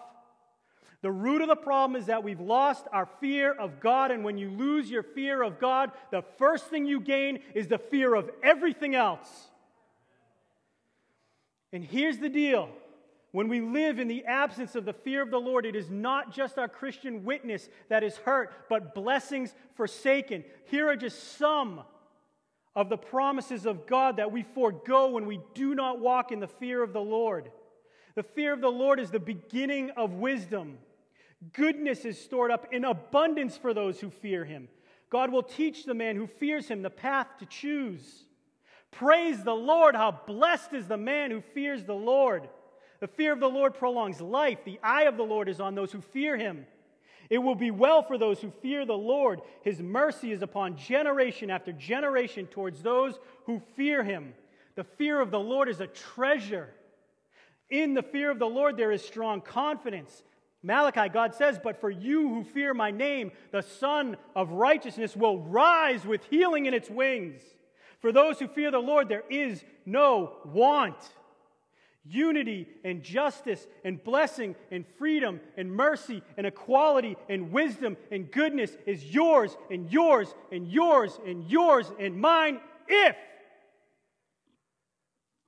The 1.04 1.12
root 1.12 1.42
of 1.42 1.48
the 1.48 1.54
problem 1.54 2.00
is 2.00 2.06
that 2.06 2.24
we've 2.24 2.40
lost 2.40 2.86
our 2.90 3.04
fear 3.20 3.52
of 3.52 3.78
God, 3.78 4.10
and 4.10 4.24
when 4.24 4.38
you 4.38 4.48
lose 4.48 4.90
your 4.90 5.02
fear 5.02 5.42
of 5.42 5.60
God, 5.60 5.92
the 6.10 6.22
first 6.38 6.68
thing 6.68 6.86
you 6.86 6.98
gain 6.98 7.40
is 7.54 7.68
the 7.68 7.76
fear 7.76 8.14
of 8.14 8.30
everything 8.42 8.94
else. 8.94 9.28
And 11.74 11.84
here's 11.84 12.16
the 12.16 12.30
deal 12.30 12.70
when 13.32 13.48
we 13.48 13.60
live 13.60 13.98
in 13.98 14.08
the 14.08 14.24
absence 14.24 14.76
of 14.76 14.86
the 14.86 14.94
fear 14.94 15.20
of 15.20 15.30
the 15.30 15.36
Lord, 15.36 15.66
it 15.66 15.76
is 15.76 15.90
not 15.90 16.32
just 16.32 16.56
our 16.56 16.68
Christian 16.68 17.22
witness 17.22 17.68
that 17.90 18.02
is 18.02 18.16
hurt, 18.16 18.50
but 18.70 18.94
blessings 18.94 19.54
forsaken. 19.74 20.42
Here 20.70 20.88
are 20.88 20.96
just 20.96 21.36
some 21.36 21.82
of 22.74 22.88
the 22.88 22.96
promises 22.96 23.66
of 23.66 23.86
God 23.86 24.16
that 24.16 24.32
we 24.32 24.42
forego 24.54 25.10
when 25.10 25.26
we 25.26 25.38
do 25.52 25.74
not 25.74 26.00
walk 26.00 26.32
in 26.32 26.40
the 26.40 26.48
fear 26.48 26.82
of 26.82 26.94
the 26.94 27.02
Lord. 27.02 27.50
The 28.14 28.22
fear 28.22 28.54
of 28.54 28.62
the 28.62 28.70
Lord 28.70 28.98
is 28.98 29.10
the 29.10 29.20
beginning 29.20 29.90
of 29.98 30.14
wisdom. 30.14 30.78
Goodness 31.52 32.04
is 32.04 32.20
stored 32.20 32.50
up 32.50 32.72
in 32.72 32.84
abundance 32.84 33.56
for 33.56 33.74
those 33.74 34.00
who 34.00 34.10
fear 34.10 34.44
him. 34.44 34.68
God 35.10 35.30
will 35.30 35.42
teach 35.42 35.84
the 35.84 35.94
man 35.94 36.16
who 36.16 36.26
fears 36.26 36.68
him 36.68 36.82
the 36.82 36.90
path 36.90 37.28
to 37.38 37.46
choose. 37.46 38.24
Praise 38.90 39.42
the 39.42 39.54
Lord. 39.54 39.94
How 39.94 40.12
blessed 40.26 40.72
is 40.72 40.88
the 40.88 40.96
man 40.96 41.30
who 41.30 41.40
fears 41.40 41.84
the 41.84 41.94
Lord. 41.94 42.48
The 43.00 43.08
fear 43.08 43.32
of 43.32 43.40
the 43.40 43.48
Lord 43.48 43.74
prolongs 43.74 44.20
life. 44.20 44.58
The 44.64 44.78
eye 44.82 45.02
of 45.04 45.16
the 45.16 45.24
Lord 45.24 45.48
is 45.48 45.60
on 45.60 45.74
those 45.74 45.92
who 45.92 46.00
fear 46.00 46.36
him. 46.36 46.66
It 47.30 47.38
will 47.38 47.54
be 47.54 47.70
well 47.70 48.02
for 48.02 48.18
those 48.18 48.40
who 48.40 48.50
fear 48.50 48.84
the 48.84 48.92
Lord. 48.92 49.40
His 49.62 49.80
mercy 49.80 50.32
is 50.32 50.42
upon 50.42 50.76
generation 50.76 51.50
after 51.50 51.72
generation 51.72 52.46
towards 52.46 52.82
those 52.82 53.18
who 53.46 53.60
fear 53.76 54.02
him. 54.02 54.34
The 54.74 54.84
fear 54.84 55.20
of 55.20 55.30
the 55.30 55.40
Lord 55.40 55.68
is 55.68 55.80
a 55.80 55.86
treasure. 55.86 56.68
In 57.70 57.94
the 57.94 58.02
fear 58.02 58.30
of 58.30 58.38
the 58.38 58.46
Lord, 58.46 58.76
there 58.76 58.92
is 58.92 59.04
strong 59.04 59.40
confidence. 59.40 60.22
Malachi, 60.64 61.10
God 61.10 61.34
says, 61.34 61.60
But 61.62 61.78
for 61.78 61.90
you 61.90 62.30
who 62.30 62.42
fear 62.42 62.72
my 62.72 62.90
name, 62.90 63.32
the 63.52 63.60
Sun 63.60 64.16
of 64.34 64.50
righteousness 64.50 65.14
will 65.14 65.38
rise 65.38 66.06
with 66.06 66.24
healing 66.30 66.64
in 66.64 66.72
its 66.72 66.88
wings. 66.88 67.42
For 68.00 68.10
those 68.12 68.38
who 68.38 68.48
fear 68.48 68.70
the 68.70 68.78
Lord, 68.78 69.10
there 69.10 69.24
is 69.28 69.62
no 69.84 70.38
want. 70.46 70.96
Unity 72.06 72.66
and 72.82 73.02
justice 73.02 73.66
and 73.84 74.02
blessing 74.02 74.56
and 74.70 74.86
freedom 74.98 75.40
and 75.58 75.70
mercy 75.70 76.22
and 76.38 76.46
equality 76.46 77.16
and 77.28 77.52
wisdom 77.52 77.98
and 78.10 78.30
goodness 78.30 78.74
is 78.86 79.04
yours 79.04 79.56
and 79.70 79.90
yours 79.90 80.34
and 80.50 80.68
yours 80.68 81.18
and 81.26 81.50
yours 81.50 81.90
and 81.98 82.18
mine 82.18 82.60
if 82.88 83.16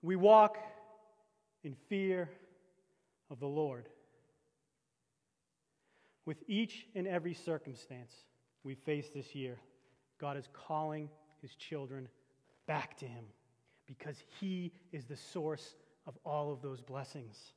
we 0.03 0.17
walk 0.17 0.57
in 1.63 1.75
fear 1.89 2.31
of 3.31 3.39
the 3.41 3.47
Lord. 3.47 3.87
With 6.27 6.43
each 6.49 6.87
and 6.95 7.07
every 7.07 7.35
circumstance 7.35 8.13
we 8.65 8.75
face 8.75 9.09
this 9.15 9.35
year, 9.35 9.59
God 10.21 10.37
is 10.37 10.49
calling 10.53 11.09
his 11.41 11.55
children 11.55 12.09
back 12.67 12.99
to 12.99 13.07
him 13.07 13.25
because 13.87 14.17
he 14.41 14.73
is 14.93 15.05
the 15.05 15.17
source 15.17 15.77
of 16.07 16.19
all 16.25 16.53
of 16.53 16.61
those 16.63 16.81
blessings. 16.81 17.53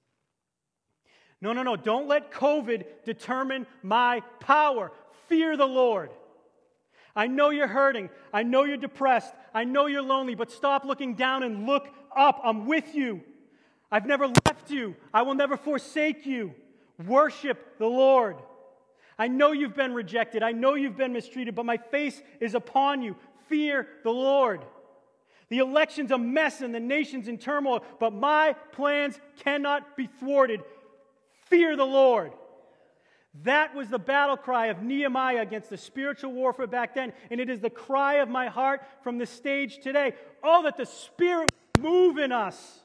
No, 1.42 1.54
no, 1.54 1.64
no. 1.64 1.76
Don't 1.76 2.08
let 2.08 2.32
COVID 2.32 2.86
determine 3.06 3.66
my 3.82 4.22
power. 4.40 4.92
Fear 5.28 5.58
the 5.58 5.66
Lord. 5.66 6.12
I 7.16 7.28
know 7.28 7.50
you're 7.50 7.68
hurting. 7.68 8.10
I 8.32 8.44
know 8.44 8.66
you're 8.66 8.78
depressed. 8.78 9.34
I 9.54 9.64
know 9.64 9.88
you're 9.88 10.04
lonely, 10.04 10.36
but 10.36 10.52
stop 10.52 10.86
looking 10.86 11.16
down 11.16 11.44
and 11.44 11.66
look 11.66 11.88
up. 12.16 12.40
I'm 12.44 12.68
with 12.68 12.94
you. 12.94 13.22
I've 13.92 14.06
never 14.06 14.28
left 14.28 14.70
you. 14.70 14.96
I 15.12 15.24
will 15.24 15.34
never 15.34 15.58
forsake 15.58 16.26
you. 16.26 16.54
Worship 17.08 17.80
the 17.80 17.88
Lord. 17.88 18.36
I 19.20 19.28
know 19.28 19.52
you've 19.52 19.76
been 19.76 19.94
rejected. 19.94 20.42
I 20.42 20.54
know 20.54 20.76
you've 20.76 20.96
been 20.96 21.12
mistreated, 21.12 21.54
but 21.54 21.66
my 21.66 21.76
face 21.76 22.20
is 22.40 22.56
upon 22.56 23.02
you. 23.02 23.18
Fear 23.50 23.86
the 24.04 24.12
Lord. 24.12 24.64
The 25.50 25.58
election's 25.58 26.12
a 26.12 26.18
mess 26.18 26.62
and 26.62 26.74
the 26.74 26.80
nation's 26.80 27.28
in 27.28 27.38
turmoil, 27.38 27.84
but 28.00 28.14
my 28.14 28.56
plans 28.72 29.20
cannot 29.44 29.98
be 29.98 30.08
thwarted. 30.08 30.62
Fear 31.48 31.76
the 31.76 31.86
Lord. 31.86 32.32
That 33.44 33.76
was 33.76 33.90
the 33.90 34.00
battle 34.00 34.38
cry 34.38 34.68
of 34.68 34.82
Nehemiah 34.82 35.42
against 35.42 35.70
the 35.70 35.78
spiritual 35.78 36.32
warfare 36.32 36.68
back 36.68 36.96
then, 36.96 37.12
and 37.30 37.42
it 37.42 37.50
is 37.50 37.60
the 37.60 37.70
cry 37.70 38.16
of 38.16 38.30
my 38.30 38.48
heart 38.48 38.82
from 39.04 39.18
the 39.18 39.26
stage 39.26 39.80
today. 39.80 40.14
Oh, 40.44 40.64
that 40.64 40.78
the 40.78 40.86
Spirit 40.86 41.52
move 41.80 42.18
in 42.18 42.32
us, 42.32 42.80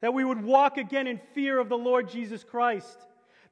that 0.00 0.12
we 0.12 0.24
would 0.24 0.42
walk 0.42 0.76
again 0.76 1.06
in 1.06 1.20
fear 1.34 1.58
of 1.58 1.68
the 1.68 1.78
Lord 1.78 2.08
Jesus 2.08 2.42
Christ 2.42 2.98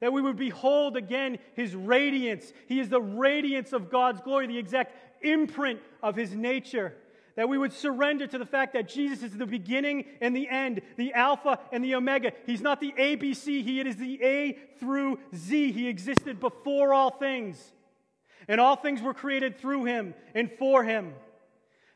that 0.01 0.11
we 0.11 0.21
would 0.21 0.35
behold 0.35 0.97
again 0.97 1.37
his 1.55 1.75
radiance. 1.75 2.51
He 2.67 2.79
is 2.79 2.89
the 2.89 3.01
radiance 3.01 3.71
of 3.71 3.89
God's 3.89 4.19
glory, 4.19 4.47
the 4.47 4.57
exact 4.57 4.95
imprint 5.23 5.79
of 6.03 6.15
his 6.15 6.35
nature. 6.35 6.95
That 7.37 7.47
we 7.47 7.57
would 7.57 7.71
surrender 7.71 8.27
to 8.27 8.37
the 8.37 8.45
fact 8.45 8.73
that 8.73 8.89
Jesus 8.89 9.23
is 9.23 9.37
the 9.37 9.45
beginning 9.45 10.05
and 10.19 10.35
the 10.35 10.49
end, 10.49 10.81
the 10.97 11.13
Alpha 11.13 11.59
and 11.71 11.83
the 11.83 11.95
Omega. 11.95 12.33
He's 12.45 12.61
not 12.61 12.81
the 12.81 12.91
ABC, 12.91 13.63
he 13.63 13.79
is 13.79 13.95
the 13.95 14.21
A 14.21 14.59
through 14.79 15.19
Z. 15.33 15.71
He 15.71 15.87
existed 15.87 16.39
before 16.39 16.93
all 16.93 17.11
things. 17.11 17.71
And 18.47 18.59
all 18.59 18.75
things 18.75 19.01
were 19.01 19.13
created 19.13 19.59
through 19.59 19.85
him 19.85 20.13
and 20.35 20.51
for 20.57 20.83
him 20.83 21.13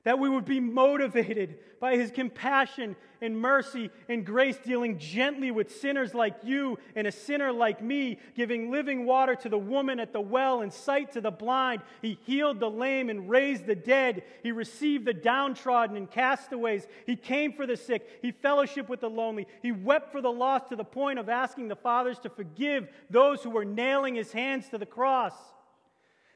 that 0.05 0.19
we 0.19 0.29
would 0.29 0.45
be 0.45 0.59
motivated 0.59 1.57
by 1.79 1.97
his 1.97 2.11
compassion 2.11 2.95
and 3.21 3.37
mercy 3.39 3.89
and 4.07 4.23
grace, 4.23 4.55
dealing 4.63 4.99
gently 4.99 5.49
with 5.49 5.75
sinners 5.75 6.13
like 6.13 6.35
you 6.43 6.77
and 6.95 7.07
a 7.07 7.11
sinner 7.11 7.51
like 7.51 7.81
me, 7.81 8.19
giving 8.35 8.71
living 8.71 9.05
water 9.07 9.33
to 9.33 9.49
the 9.49 9.57
woman 9.57 9.99
at 9.99 10.13
the 10.13 10.21
well 10.21 10.61
and 10.61 10.71
sight 10.71 11.11
to 11.11 11.21
the 11.21 11.31
blind. 11.31 11.81
He 12.03 12.19
healed 12.23 12.59
the 12.59 12.69
lame 12.69 13.09
and 13.09 13.29
raised 13.29 13.65
the 13.65 13.75
dead. 13.75 14.23
He 14.43 14.51
received 14.51 15.05
the 15.05 15.13
downtrodden 15.13 15.97
and 15.97 16.09
castaways. 16.09 16.87
He 17.07 17.15
came 17.15 17.53
for 17.53 17.65
the 17.65 17.75
sick. 17.75 18.19
He 18.21 18.31
fellowshiped 18.31 18.89
with 18.89 19.01
the 19.01 19.09
lonely. 19.09 19.47
He 19.63 19.71
wept 19.71 20.11
for 20.11 20.21
the 20.21 20.31
lost 20.31 20.69
to 20.69 20.75
the 20.75 20.83
point 20.83 21.17
of 21.17 21.29
asking 21.29 21.67
the 21.67 21.75
fathers 21.75 22.19
to 22.19 22.29
forgive 22.29 22.87
those 23.09 23.41
who 23.41 23.49
were 23.49 23.65
nailing 23.65 24.13
his 24.13 24.31
hands 24.31 24.69
to 24.69 24.77
the 24.77 24.85
cross 24.85 25.33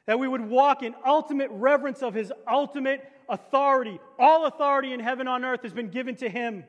that 0.08 0.18
we 0.18 0.28
would 0.28 0.42
walk 0.42 0.82
in 0.82 0.96
ultimate 1.06 1.52
reverence 1.52 2.02
of 2.02 2.16
his 2.16 2.34
ultimate 2.52 3.08
authority. 3.30 4.00
All 4.18 4.46
authority 4.46 4.94
in 4.94 5.00
heaven 5.00 5.28
on 5.28 5.46
earth 5.46 5.62
has 5.64 5.74
been 5.74 5.90
given 5.90 6.16
to 6.18 6.30
him. 6.30 6.64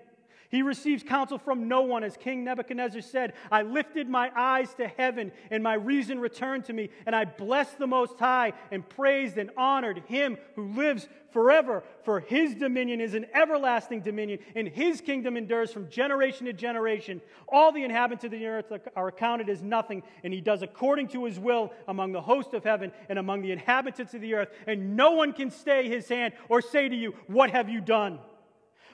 He 0.50 0.62
receives 0.62 1.04
counsel 1.04 1.38
from 1.38 1.68
no 1.68 1.82
one, 1.82 2.02
as 2.02 2.16
King 2.16 2.42
Nebuchadnezzar 2.42 3.02
said. 3.02 3.34
I 3.52 3.62
lifted 3.62 4.08
my 4.08 4.32
eyes 4.34 4.74
to 4.74 4.88
heaven, 4.88 5.30
and 5.48 5.62
my 5.62 5.74
reason 5.74 6.18
returned 6.18 6.64
to 6.64 6.72
me, 6.72 6.90
and 7.06 7.14
I 7.14 7.24
blessed 7.24 7.78
the 7.78 7.86
Most 7.86 8.18
High, 8.18 8.52
and 8.72 8.86
praised 8.88 9.38
and 9.38 9.50
honored 9.56 10.02
him 10.06 10.36
who 10.56 10.72
lives 10.72 11.08
forever. 11.30 11.84
For 12.02 12.18
his 12.18 12.56
dominion 12.56 13.00
is 13.00 13.14
an 13.14 13.26
everlasting 13.32 14.00
dominion, 14.00 14.40
and 14.56 14.66
his 14.66 15.00
kingdom 15.00 15.36
endures 15.36 15.72
from 15.72 15.88
generation 15.88 16.46
to 16.46 16.52
generation. 16.52 17.20
All 17.48 17.70
the 17.70 17.84
inhabitants 17.84 18.24
of 18.24 18.32
the 18.32 18.46
earth 18.46 18.72
are 18.96 19.06
accounted 19.06 19.48
as 19.48 19.62
nothing, 19.62 20.02
and 20.24 20.34
he 20.34 20.40
does 20.40 20.62
according 20.62 21.08
to 21.08 21.26
his 21.26 21.38
will 21.38 21.72
among 21.86 22.10
the 22.10 22.22
host 22.22 22.54
of 22.54 22.64
heaven 22.64 22.90
and 23.08 23.20
among 23.20 23.42
the 23.42 23.52
inhabitants 23.52 24.14
of 24.14 24.20
the 24.20 24.34
earth, 24.34 24.48
and 24.66 24.96
no 24.96 25.12
one 25.12 25.32
can 25.32 25.52
stay 25.52 25.88
his 25.88 26.08
hand 26.08 26.34
or 26.48 26.60
say 26.60 26.88
to 26.88 26.96
you, 26.96 27.14
What 27.28 27.50
have 27.50 27.68
you 27.68 27.80
done? 27.80 28.18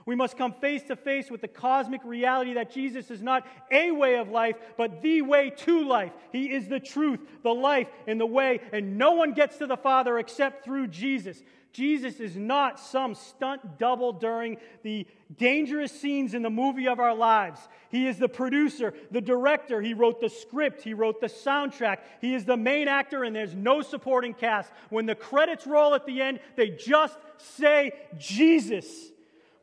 We 0.07 0.15
must 0.15 0.39
come 0.39 0.53
face 0.53 0.85
to 0.85 0.95
face 0.95 1.33
with 1.33 1.41
the 1.41 1.49
cosmic 1.49 2.01
reality 2.05 2.55
that 2.55 2.71
Jesus 2.71 3.11
is 3.11 3.23
not 3.23 3.45
a 3.73 3.91
way 3.91 4.19
of 4.19 4.29
life, 4.29 4.55
but 4.79 5.03
the 5.03 5.23
way 5.23 5.51
to 5.51 5.87
life. 5.87 6.13
He 6.31 6.53
is 6.53 6.69
the 6.69 6.79
truth, 6.79 7.19
the 7.43 7.53
life, 7.53 7.89
and 8.07 8.21
the 8.21 8.27
way, 8.27 8.61
and 8.73 8.97
no 8.97 9.13
one 9.13 9.33
gets 9.33 9.59
to 9.59 9.67
the 9.67 9.77
Father 9.77 10.21
except 10.21 10.65
through 10.65 10.87
Jesus. 10.89 11.43
Jesus 11.73 12.21
is 12.21 12.37
not 12.37 12.79
some 12.79 13.15
stunt 13.17 13.79
double 13.79 14.13
during 14.13 14.59
the 14.83 15.07
dangerous 15.37 15.91
scenes 15.91 16.35
in 16.35 16.43
the 16.43 16.49
movie 16.49 16.87
of 16.87 17.01
our 17.01 17.15
lives. 17.15 17.61
He 17.91 18.07
is 18.07 18.17
the 18.17 18.29
producer, 18.29 18.95
the 19.11 19.21
director. 19.21 19.83
He 19.83 19.93
wrote 19.93 20.21
the 20.21 20.31
script, 20.31 20.83
he 20.83 20.95
wrote 20.95 21.21
the 21.21 21.27
soundtrack. 21.27 21.99
He 22.21 22.33
is 22.33 22.45
the 22.45 22.57
main 22.57 22.87
actor, 22.87 23.25
and 23.25 23.35
there's 23.35 23.55
no 23.55 23.83
supporting 23.83 24.35
cast. 24.35 24.71
When 24.89 25.05
the 25.05 25.17
credits 25.17 25.67
roll 25.67 25.95
at 25.95 26.07
the 26.07 26.23
end, 26.23 26.39
they 26.55 26.71
just 26.71 27.19
say 27.37 27.91
Jesus. 28.17 29.11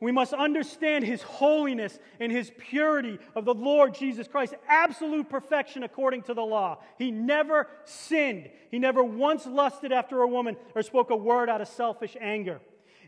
We 0.04 0.12
must 0.12 0.34
understand 0.34 1.06
his 1.06 1.22
holiness 1.22 1.98
and 2.20 2.30
his 2.30 2.52
purity 2.58 3.20
of 3.36 3.46
the 3.46 3.54
Lord 3.54 3.96
Jesus 3.96 4.28
Christ, 4.28 4.54
absolute 4.68 5.30
perfection 5.30 5.84
according 5.84 6.24
to 6.24 6.34
the 6.34 6.42
law. 6.42 6.80
He 6.98 7.10
never 7.10 7.70
sinned. 7.86 8.50
He 8.70 8.80
never 8.80 9.02
once 9.02 9.46
lusted 9.46 9.94
after 9.94 10.22
a 10.22 10.28
woman 10.28 10.58
or 10.76 10.84
spoke 10.84 11.10
a 11.10 11.16
word 11.16 11.50
out 11.50 11.62
of 11.62 11.70
selfish 11.70 12.18
anger. 12.20 12.60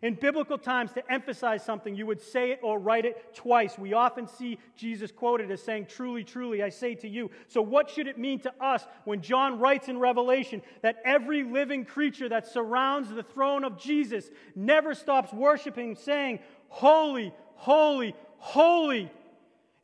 In 0.01 0.13
biblical 0.13 0.57
times, 0.57 0.91
to 0.93 1.11
emphasize 1.11 1.63
something, 1.63 1.95
you 1.95 2.05
would 2.05 2.21
say 2.21 2.51
it 2.51 2.59
or 2.61 2.77
write 2.77 3.05
it 3.05 3.33
twice. 3.33 3.77
We 3.77 3.93
often 3.93 4.27
see 4.27 4.59
Jesus 4.77 5.11
quoted 5.11 5.49
as 5.51 5.63
saying, 5.63 5.87
Truly, 5.87 6.23
truly, 6.23 6.61
I 6.61 6.69
say 6.69 6.95
to 6.95 7.07
you. 7.07 7.31
So, 7.47 7.61
what 7.61 7.89
should 7.89 8.07
it 8.07 8.17
mean 8.17 8.39
to 8.41 8.53
us 8.59 8.85
when 9.05 9.21
John 9.21 9.57
writes 9.57 9.87
in 9.87 9.97
Revelation 9.97 10.61
that 10.81 10.97
every 11.05 11.43
living 11.43 11.85
creature 11.85 12.29
that 12.29 12.45
surrounds 12.45 13.09
the 13.09 13.23
throne 13.23 13.63
of 13.63 13.79
Jesus 13.79 14.29
never 14.53 14.93
stops 14.93 15.31
worshiping, 15.33 15.95
saying, 15.95 16.39
Holy, 16.75 17.31
holy, 17.55 18.13
holy 18.37 19.09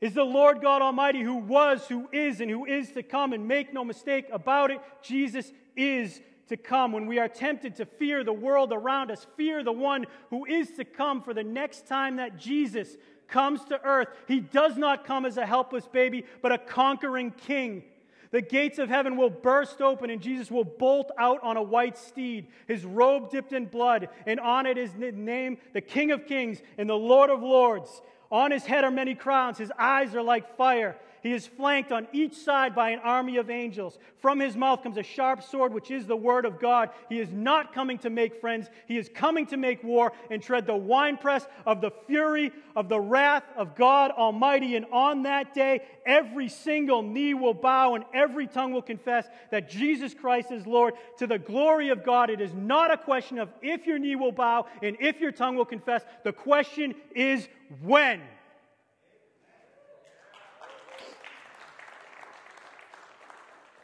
is 0.02 0.14
the 0.14 0.26
Lord 0.26 0.62
God 0.62 0.82
Almighty 0.82 1.22
who 1.22 1.36
was, 1.36 1.88
who 1.88 2.10
is, 2.12 2.42
and 2.42 2.52
who 2.52 2.66
is 2.66 2.92
to 2.92 3.02
come. 3.02 3.32
And 3.32 3.48
make 3.48 3.74
no 3.74 3.86
mistake 3.86 4.26
about 4.30 4.72
it, 4.72 4.82
Jesus 5.02 5.54
is 5.78 6.20
to 6.50 6.58
come. 6.58 6.92
When 6.92 7.06
we 7.06 7.18
are 7.18 7.30
tempted 7.30 7.78
to 7.78 7.86
fear 7.86 8.26
the 8.26 8.34
world 8.34 8.74
around 8.74 9.10
us, 9.10 9.26
fear 9.38 9.64
the 9.64 9.72
one 9.72 10.06
who 10.32 10.44
is 10.44 10.72
to 10.72 10.84
come 10.84 11.22
for 11.22 11.34
the 11.34 11.46
next 11.46 11.88
time 11.88 12.18
that 12.18 12.38
Jesus 12.38 12.98
comes 13.30 13.64
to 13.64 13.82
earth. 13.86 14.10
He 14.28 14.42
does 14.42 14.76
not 14.76 15.06
come 15.06 15.26
as 15.26 15.38
a 15.38 15.46
helpless 15.46 15.88
baby, 15.88 16.26
but 16.42 16.52
a 16.52 16.58
conquering 16.58 17.32
king 17.32 17.84
the 18.32 18.42
gates 18.42 18.80
of 18.80 18.90
heaven 18.90 19.18
will 19.18 19.30
burst 19.30 19.82
open, 19.82 20.10
and 20.10 20.22
Jesus 20.22 20.50
will 20.50 20.64
bolt 20.64 21.12
out 21.18 21.44
on 21.44 21.58
a 21.58 21.62
white 21.62 21.98
steed, 21.98 22.48
his 22.68 22.86
robe 22.86 23.30
dipped 23.30 23.54
in 23.54 23.66
blood, 23.66 24.08
and 24.26 24.40
on 24.40 24.66
it 24.66 24.78
is 24.78 24.94
named 24.96 25.58
the 25.74 25.82
King 25.82 26.12
of 26.12 26.26
Kings 26.26 26.62
and 26.78 26.90
the 26.90 26.96
Lord 26.96 27.30
of 27.30 27.42
Lords. 27.42 28.02
On 28.32 28.50
his 28.52 28.66
head 28.66 28.86
are 28.86 28.92
many 28.92 29.16
crowns, 29.16 29.58
his 29.58 29.72
eyes 29.78 30.16
are 30.16 30.24
like 30.24 30.56
fire. 30.56 30.98
He 31.22 31.34
is 31.34 31.46
flanked 31.46 31.92
on 31.92 32.08
each 32.12 32.34
side 32.34 32.74
by 32.74 32.90
an 32.90 33.00
army 33.00 33.38
of 33.38 33.50
angels. 33.50 34.00
From 34.18 34.40
his 34.40 34.56
mouth 34.56 34.82
comes 34.82 34.98
a 34.98 35.04
sharp 35.04 35.44
sword, 35.44 35.72
which 35.72 35.92
is 35.92 36.08
the 36.08 36.16
word 36.16 36.46
of 36.46 36.60
God. 36.60 36.90
He 37.10 37.20
is 37.20 37.32
not 37.32 37.74
coming 37.74 38.00
to 38.00 38.10
make 38.10 38.42
friends. 38.42 38.70
He 38.88 38.98
is 38.98 39.10
coming 39.14 39.46
to 39.48 39.58
make 39.58 39.84
war 39.84 40.14
and 40.32 40.42
tread 40.42 40.66
the 40.66 40.76
winepress 40.76 41.46
of 41.66 41.80
the 41.80 41.92
fury 42.08 42.52
of 42.76 42.90
the 42.90 43.00
wrath 43.00 43.44
of 43.56 43.76
God 43.76 44.12
Almighty. 44.12 44.76
And 44.76 44.88
on 44.92 45.24
that 45.24 45.54
day, 45.54 45.82
every 46.08 46.50
single 46.50 47.04
knee 47.04 47.36
will 47.36 47.54
bow 47.54 47.94
and 47.94 48.04
every 48.14 48.48
tongue 48.48 48.74
will 48.74 48.82
confess 48.82 49.28
that 49.52 49.70
Jesus 49.70 50.16
Christ 50.16 50.52
is 50.52 50.66
Lord 50.66 50.96
to 51.20 51.28
the 51.28 51.38
glory 51.40 51.90
of 51.90 52.04
God. 52.04 52.32
It 52.32 52.42
is 52.42 52.54
not 52.54 52.92
a 52.92 52.98
question 52.98 53.38
of 53.38 53.50
if 53.62 53.86
your 53.86 54.00
knee 54.00 54.16
will 54.16 54.32
bow 54.32 54.66
and 54.82 54.98
if 55.00 55.20
your 55.20 55.32
tongue 55.32 55.56
will 55.56 55.66
confess. 55.66 56.04
The 56.24 56.34
question 56.34 56.96
is 57.14 57.48
when. 57.84 58.22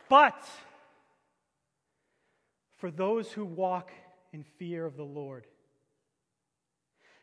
But 0.10 0.42
for 2.78 2.92
those 2.92 3.32
who 3.32 3.46
walk 3.46 3.92
in 4.32 4.44
fear 4.44 4.86
of 4.86 4.96
the 4.96 5.04
Lord, 5.04 5.48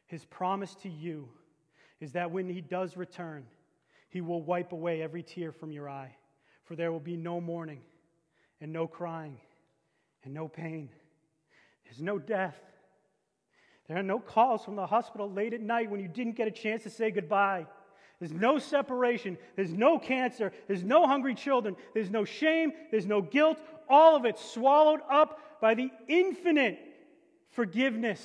his 0.06 0.24
promise 0.24 0.74
to 0.76 0.88
you 0.88 1.28
is 2.00 2.12
that 2.12 2.30
when 2.30 2.48
he 2.48 2.60
does 2.60 2.96
return, 2.96 3.46
he 4.10 4.20
will 4.20 4.42
wipe 4.42 4.72
away 4.72 5.02
every 5.02 5.22
tear 5.22 5.50
from 5.50 5.72
your 5.72 5.88
eye, 5.88 6.14
for 6.64 6.76
there 6.76 6.92
will 6.92 7.00
be 7.00 7.16
no 7.16 7.40
mourning 7.40 7.80
and 8.60 8.72
no 8.72 8.86
crying 8.86 9.38
and 10.24 10.34
no 10.34 10.48
pain. 10.48 10.90
There's 11.84 12.00
no 12.00 12.18
death. 12.18 12.56
There 13.88 13.98
are 13.98 14.02
no 14.02 14.18
calls 14.18 14.64
from 14.64 14.76
the 14.76 14.86
hospital 14.86 15.30
late 15.30 15.52
at 15.52 15.60
night 15.60 15.90
when 15.90 16.00
you 16.00 16.08
didn't 16.08 16.36
get 16.36 16.48
a 16.48 16.50
chance 16.50 16.82
to 16.84 16.90
say 16.90 17.10
goodbye. 17.10 17.66
There's 18.20 18.32
no 18.32 18.58
separation. 18.58 19.38
There's 19.56 19.72
no 19.72 19.98
cancer. 19.98 20.52
There's 20.66 20.84
no 20.84 21.06
hungry 21.06 21.34
children. 21.34 21.76
There's 21.92 22.10
no 22.10 22.24
shame. 22.24 22.72
There's 22.90 23.06
no 23.06 23.20
guilt. 23.20 23.58
All 23.88 24.16
of 24.16 24.24
it 24.24 24.38
swallowed 24.38 25.00
up 25.10 25.60
by 25.60 25.74
the 25.74 25.90
infinite 26.08 26.78
forgiveness 27.50 28.20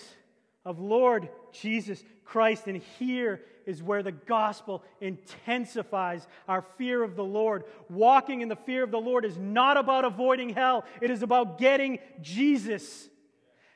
of 0.65 0.79
Lord 0.79 1.29
Jesus 1.51 2.03
Christ. 2.23 2.67
And 2.67 2.81
here 2.99 3.41
is 3.65 3.83
where 3.83 4.03
the 4.03 4.11
gospel 4.11 4.83
intensifies 4.99 6.27
our 6.47 6.63
fear 6.77 7.03
of 7.03 7.15
the 7.15 7.23
Lord. 7.23 7.65
Walking 7.89 8.41
in 8.41 8.49
the 8.49 8.55
fear 8.55 8.83
of 8.83 8.91
the 8.91 8.99
Lord 8.99 9.25
is 9.25 9.37
not 9.37 9.77
about 9.77 10.05
avoiding 10.05 10.49
hell, 10.49 10.85
it 11.01 11.11
is 11.11 11.23
about 11.23 11.57
getting 11.57 11.99
Jesus. 12.21 13.09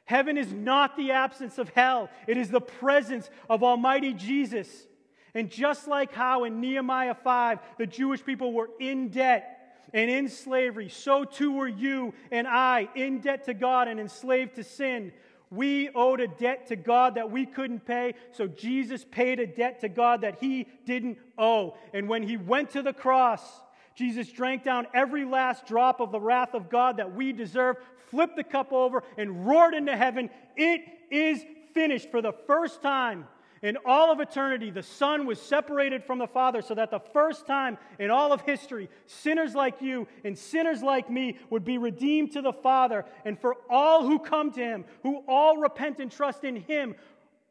Heaven 0.06 0.38
is 0.38 0.52
not 0.52 0.98
the 0.98 1.12
absence 1.12 1.58
of 1.58 1.70
hell, 1.70 2.10
it 2.28 2.38
is 2.38 2.50
the 2.50 2.62
presence 2.62 3.30
of 3.50 3.64
Almighty 3.64 4.14
Jesus. 4.14 4.88
And 5.36 5.50
just 5.50 5.88
like 5.88 6.14
how 6.14 6.44
in 6.44 6.62
Nehemiah 6.62 7.16
5 7.16 7.60
the 7.78 7.88
Jewish 7.88 8.24
people 8.24 8.54
were 8.54 8.70
in 8.80 9.10
debt 9.10 9.60
and 9.94 10.10
in 10.10 10.28
slavery, 10.28 10.90
so 10.90 11.24
too 11.24 11.52
were 11.52 11.68
you 11.68 12.14
and 12.32 12.48
I 12.48 12.90
in 12.96 13.20
debt 13.20 13.46
to 13.46 13.54
God 13.54 13.88
and 13.88 14.00
enslaved 14.00 14.56
to 14.56 14.64
sin. 14.64 15.12
We 15.50 15.90
owed 15.94 16.20
a 16.20 16.28
debt 16.28 16.68
to 16.68 16.76
God 16.76 17.16
that 17.16 17.30
we 17.30 17.46
couldn't 17.46 17.86
pay, 17.86 18.16
so 18.32 18.48
Jesus 18.48 19.06
paid 19.10 19.40
a 19.40 19.46
debt 19.46 19.82
to 19.82 19.90
God 19.90 20.22
that 20.22 20.40
he 20.40 20.68
didn't 20.86 21.20
owe. 21.38 21.78
And 21.94 22.10
when 22.10 22.24
he 22.24 22.38
went 22.38 22.72
to 22.72 22.82
the 22.82 22.94
cross, 22.94 23.62
Jesus 23.94 24.32
drank 24.32 24.64
down 24.64 24.88
every 24.96 25.26
last 25.26 25.68
drop 25.68 26.00
of 26.00 26.12
the 26.12 26.20
wrath 26.20 26.56
of 26.56 26.72
God 26.72 26.98
that 26.98 27.14
we 27.14 27.34
deserve, 27.34 27.78
flipped 28.10 28.36
the 28.36 28.44
cup 28.44 28.74
over, 28.74 29.04
and 29.16 29.46
roared 29.46 29.76
into 29.76 29.96
heaven, 29.96 30.32
It 30.56 30.82
is 31.12 31.46
finished 31.74 32.10
for 32.10 32.22
the 32.22 32.34
first 32.48 32.82
time 32.82 33.28
in 33.64 33.78
all 33.86 34.12
of 34.12 34.20
eternity, 34.20 34.70
the 34.72 34.84
Son 34.84 35.26
was 35.26 35.42
separated 35.42 36.04
from 36.04 36.20
the 36.20 36.28
Father 36.28 36.62
so 36.62 36.76
that 36.76 36.92
the 36.92 37.00
first 37.00 37.48
time 37.48 37.78
in 37.98 38.12
all 38.12 38.34
of 38.34 38.42
history, 38.42 38.90
sinners 39.06 39.56
like 39.56 39.82
you 39.82 40.06
and 40.26 40.38
sinners 40.38 40.84
like 40.84 41.10
me 41.10 41.40
would 41.50 41.64
be 41.64 41.78
redeemed 41.78 42.34
to 42.34 42.42
the 42.42 42.52
Father. 42.52 43.06
And 43.24 43.40
for 43.40 43.56
all 43.70 44.06
who 44.06 44.20
come 44.20 44.52
to 44.52 44.60
Him, 44.60 44.84
who 45.02 45.24
all 45.30 45.58
repent 45.58 46.02
and 46.02 46.12
trust 46.12 46.44
in 46.44 46.58
Him, 46.58 46.96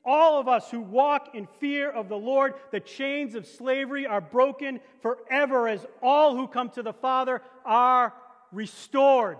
all 0.05 0.39
of 0.39 0.49
us 0.49 0.71
who 0.71 0.81
walk 0.81 1.35
in 1.35 1.49
fear 1.61 1.91
of 1.91 2.11
the 2.11 2.19
Lord, 2.19 2.55
the 2.73 2.81
chains 2.81 3.35
of 3.35 3.47
slavery 3.47 4.07
are 4.07 4.21
broken 4.21 4.81
forever 5.01 5.67
as 5.67 5.87
all 6.03 6.37
who 6.37 6.47
come 6.47 6.69
to 6.71 6.83
the 6.83 6.93
Father 6.93 7.41
are 7.65 8.13
restored. 8.53 9.39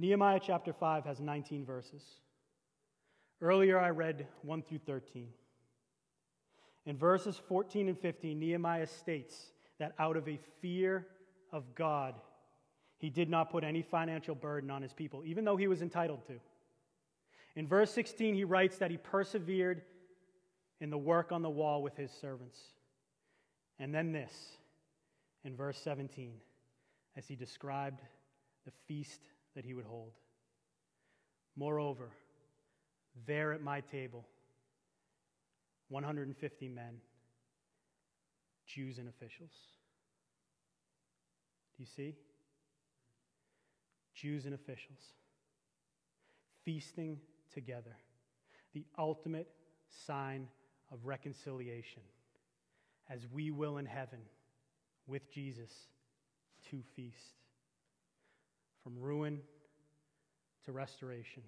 Nehemiah 0.00 0.40
chapter 0.42 0.72
5 0.72 1.04
has 1.04 1.20
19 1.20 1.66
verses. 1.66 2.02
Earlier 3.42 3.78
I 3.78 3.90
read 3.90 4.26
1 4.40 4.62
through 4.62 4.78
13. 4.86 5.28
In 6.86 6.96
verses 6.96 7.38
14 7.48 7.86
and 7.86 7.98
15, 7.98 8.38
Nehemiah 8.38 8.86
states 8.86 9.52
that 9.78 9.92
out 9.98 10.16
of 10.16 10.26
a 10.26 10.38
fear 10.62 11.06
of 11.52 11.74
God, 11.74 12.14
he 12.96 13.10
did 13.10 13.28
not 13.28 13.50
put 13.50 13.62
any 13.62 13.82
financial 13.82 14.34
burden 14.34 14.70
on 14.70 14.80
his 14.80 14.94
people, 14.94 15.22
even 15.26 15.44
though 15.44 15.58
he 15.58 15.66
was 15.66 15.82
entitled 15.82 16.24
to. 16.28 16.40
In 17.54 17.68
verse 17.68 17.90
16, 17.90 18.34
he 18.34 18.44
writes 18.44 18.78
that 18.78 18.90
he 18.90 18.96
persevered 18.96 19.82
in 20.80 20.88
the 20.88 20.96
work 20.96 21.30
on 21.30 21.42
the 21.42 21.50
wall 21.50 21.82
with 21.82 21.98
his 21.98 22.10
servants. 22.10 22.58
And 23.78 23.94
then 23.94 24.12
this, 24.12 24.32
in 25.44 25.54
verse 25.54 25.76
17, 25.76 26.32
as 27.18 27.28
he 27.28 27.36
described 27.36 28.00
the 28.64 28.72
feast 28.88 29.20
that 29.60 29.66
he 29.66 29.74
would 29.74 29.84
hold. 29.84 30.12
Moreover, 31.54 32.08
there 33.26 33.52
at 33.52 33.60
my 33.60 33.82
table, 33.82 34.24
150 35.90 36.68
men, 36.70 36.94
Jews 38.66 38.96
and 38.96 39.06
officials. 39.06 39.50
Do 41.76 41.82
you 41.82 41.86
see? 41.94 42.14
Jews 44.14 44.46
and 44.46 44.54
officials 44.54 45.12
feasting 46.64 47.18
together, 47.52 47.98
the 48.72 48.86
ultimate 48.96 49.50
sign 50.06 50.48
of 50.90 51.04
reconciliation, 51.04 52.02
as 53.10 53.26
we 53.30 53.50
will 53.50 53.76
in 53.76 53.84
heaven 53.84 54.20
with 55.06 55.30
Jesus 55.30 55.70
to 56.70 56.80
feast. 56.96 57.34
From 58.82 58.98
ruin 58.98 59.40
to 60.64 60.72
restoration. 60.72 61.42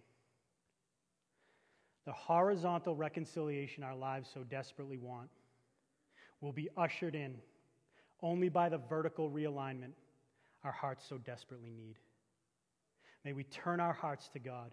The 2.04 2.12
horizontal 2.12 2.96
reconciliation 2.96 3.84
our 3.84 3.94
lives 3.94 4.28
so 4.32 4.42
desperately 4.42 4.98
want 4.98 5.30
will 6.40 6.52
be 6.52 6.68
ushered 6.76 7.14
in 7.14 7.36
only 8.22 8.48
by 8.48 8.68
the 8.68 8.78
vertical 8.78 9.30
realignment 9.30 9.92
our 10.64 10.72
hearts 10.72 11.04
so 11.08 11.18
desperately 11.18 11.70
need. 11.70 11.96
May 13.24 13.32
we 13.32 13.44
turn 13.44 13.80
our 13.80 13.92
hearts 13.92 14.28
to 14.32 14.38
God 14.38 14.72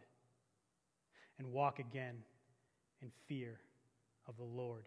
and 1.37 1.51
walk 1.51 1.79
again 1.79 2.15
in 3.01 3.11
fear 3.27 3.59
of 4.27 4.37
the 4.37 4.43
Lord 4.43 4.83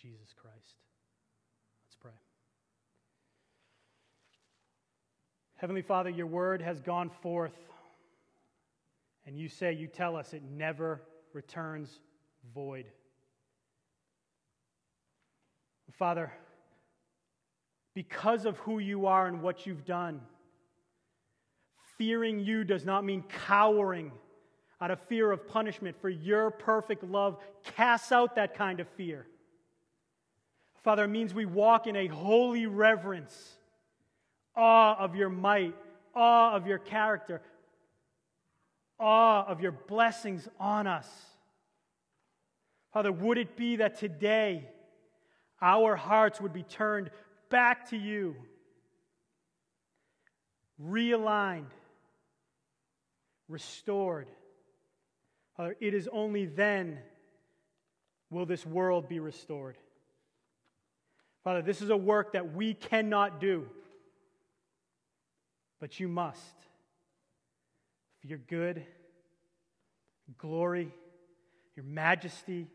Jesus 0.00 0.34
Christ. 0.36 0.76
Let's 1.86 1.96
pray. 2.00 2.12
Heavenly 5.62 5.82
Father, 5.82 6.10
your 6.10 6.26
word 6.26 6.60
has 6.60 6.80
gone 6.80 7.08
forth, 7.08 7.54
and 9.24 9.38
you 9.38 9.48
say, 9.48 9.72
you 9.72 9.86
tell 9.86 10.16
us 10.16 10.34
it 10.34 10.42
never 10.42 11.00
returns 11.34 12.00
void. 12.52 12.86
Father, 15.92 16.32
because 17.94 18.44
of 18.44 18.58
who 18.58 18.80
you 18.80 19.06
are 19.06 19.28
and 19.28 19.40
what 19.40 19.64
you've 19.64 19.84
done, 19.84 20.22
fearing 21.96 22.40
you 22.40 22.64
does 22.64 22.84
not 22.84 23.04
mean 23.04 23.22
cowering 23.46 24.10
out 24.80 24.90
of 24.90 24.98
fear 25.02 25.30
of 25.30 25.46
punishment, 25.46 25.94
for 26.00 26.08
your 26.08 26.50
perfect 26.50 27.04
love 27.04 27.38
casts 27.76 28.10
out 28.10 28.34
that 28.34 28.56
kind 28.56 28.80
of 28.80 28.88
fear. 28.96 29.28
Father, 30.82 31.04
it 31.04 31.08
means 31.08 31.32
we 31.32 31.46
walk 31.46 31.86
in 31.86 31.94
a 31.94 32.08
holy 32.08 32.66
reverence, 32.66 33.58
awe 34.56 34.96
of 34.98 35.16
your 35.16 35.28
might, 35.28 35.74
awe 36.14 36.54
of 36.54 36.66
your 36.66 36.78
character, 36.78 37.40
awe 38.98 39.44
of 39.46 39.60
your 39.60 39.72
blessings 39.72 40.48
on 40.60 40.86
us. 40.86 41.08
Father, 42.92 43.10
would 43.10 43.38
it 43.38 43.56
be 43.56 43.76
that 43.76 43.98
today 43.98 44.68
our 45.60 45.96
hearts 45.96 46.40
would 46.40 46.52
be 46.52 46.62
turned 46.62 47.10
back 47.48 47.88
to 47.90 47.96
you, 47.96 48.36
realigned, 50.82 51.70
restored? 53.48 54.28
Father, 55.56 55.76
it 55.80 55.94
is 55.94 56.08
only 56.12 56.46
then 56.46 56.98
will 58.30 58.46
this 58.46 58.64
world 58.64 59.08
be 59.08 59.20
restored. 59.20 59.76
Father, 61.44 61.62
this 61.62 61.82
is 61.82 61.90
a 61.90 61.96
work 61.96 62.32
that 62.32 62.54
we 62.54 62.74
cannot 62.74 63.40
do, 63.40 63.68
but 65.82 65.98
you 65.98 66.06
must. 66.06 66.54
For 68.20 68.28
your 68.28 68.38
good, 68.38 68.86
glory, 70.38 70.94
your 71.74 71.84
majesty, 71.84 72.68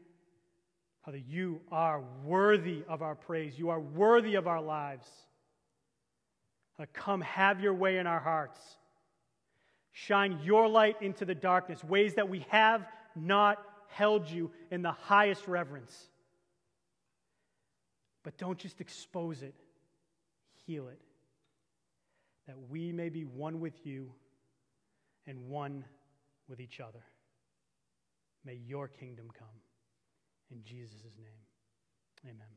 Father, 1.05 1.22
you 1.26 1.62
are 1.72 2.03
worthy 2.26 2.84
of 2.89 3.01
our 3.01 3.16
praise. 3.16 3.58
You 3.58 3.70
are 3.70 3.80
worthy 3.80 4.36
of 4.36 4.45
our 4.45 4.62
lives. 4.62 5.08
Father, 6.76 6.89
come 6.91 7.22
have 7.22 7.62
your 7.62 7.74
way 7.74 7.97
in 7.97 8.08
our 8.08 8.20
hearts. 8.20 8.60
Shine 9.93 10.41
your 10.43 10.68
light 10.68 11.01
into 11.01 11.24
the 11.24 11.34
darkness, 11.34 11.82
ways 11.86 12.16
that 12.16 12.28
we 12.28 12.45
have 12.49 12.86
not 13.16 13.58
held 13.88 14.30
you 14.30 14.51
in 14.70 14.82
the 14.82 14.91
highest 14.91 15.47
reverence. 15.47 15.97
But 18.24 18.38
don't 18.38 18.60
just 18.60 18.82
expose 18.82 19.43
it, 19.43 19.55
heal 20.66 20.89
it, 20.89 20.99
that 22.47 22.55
we 22.69 22.91
may 22.91 23.09
be 23.09 23.23
one 23.23 23.59
with 23.59 23.85
you 23.85 24.11
and 25.25 25.47
one 25.47 25.83
with 26.47 26.59
each 26.59 26.79
other. 26.79 27.03
May 28.45 28.55
your 28.55 28.87
kingdom 28.87 29.27
come. 29.37 29.47
In 30.49 30.63
Jesus' 30.63 31.03
name, 31.17 32.25
amen. 32.25 32.57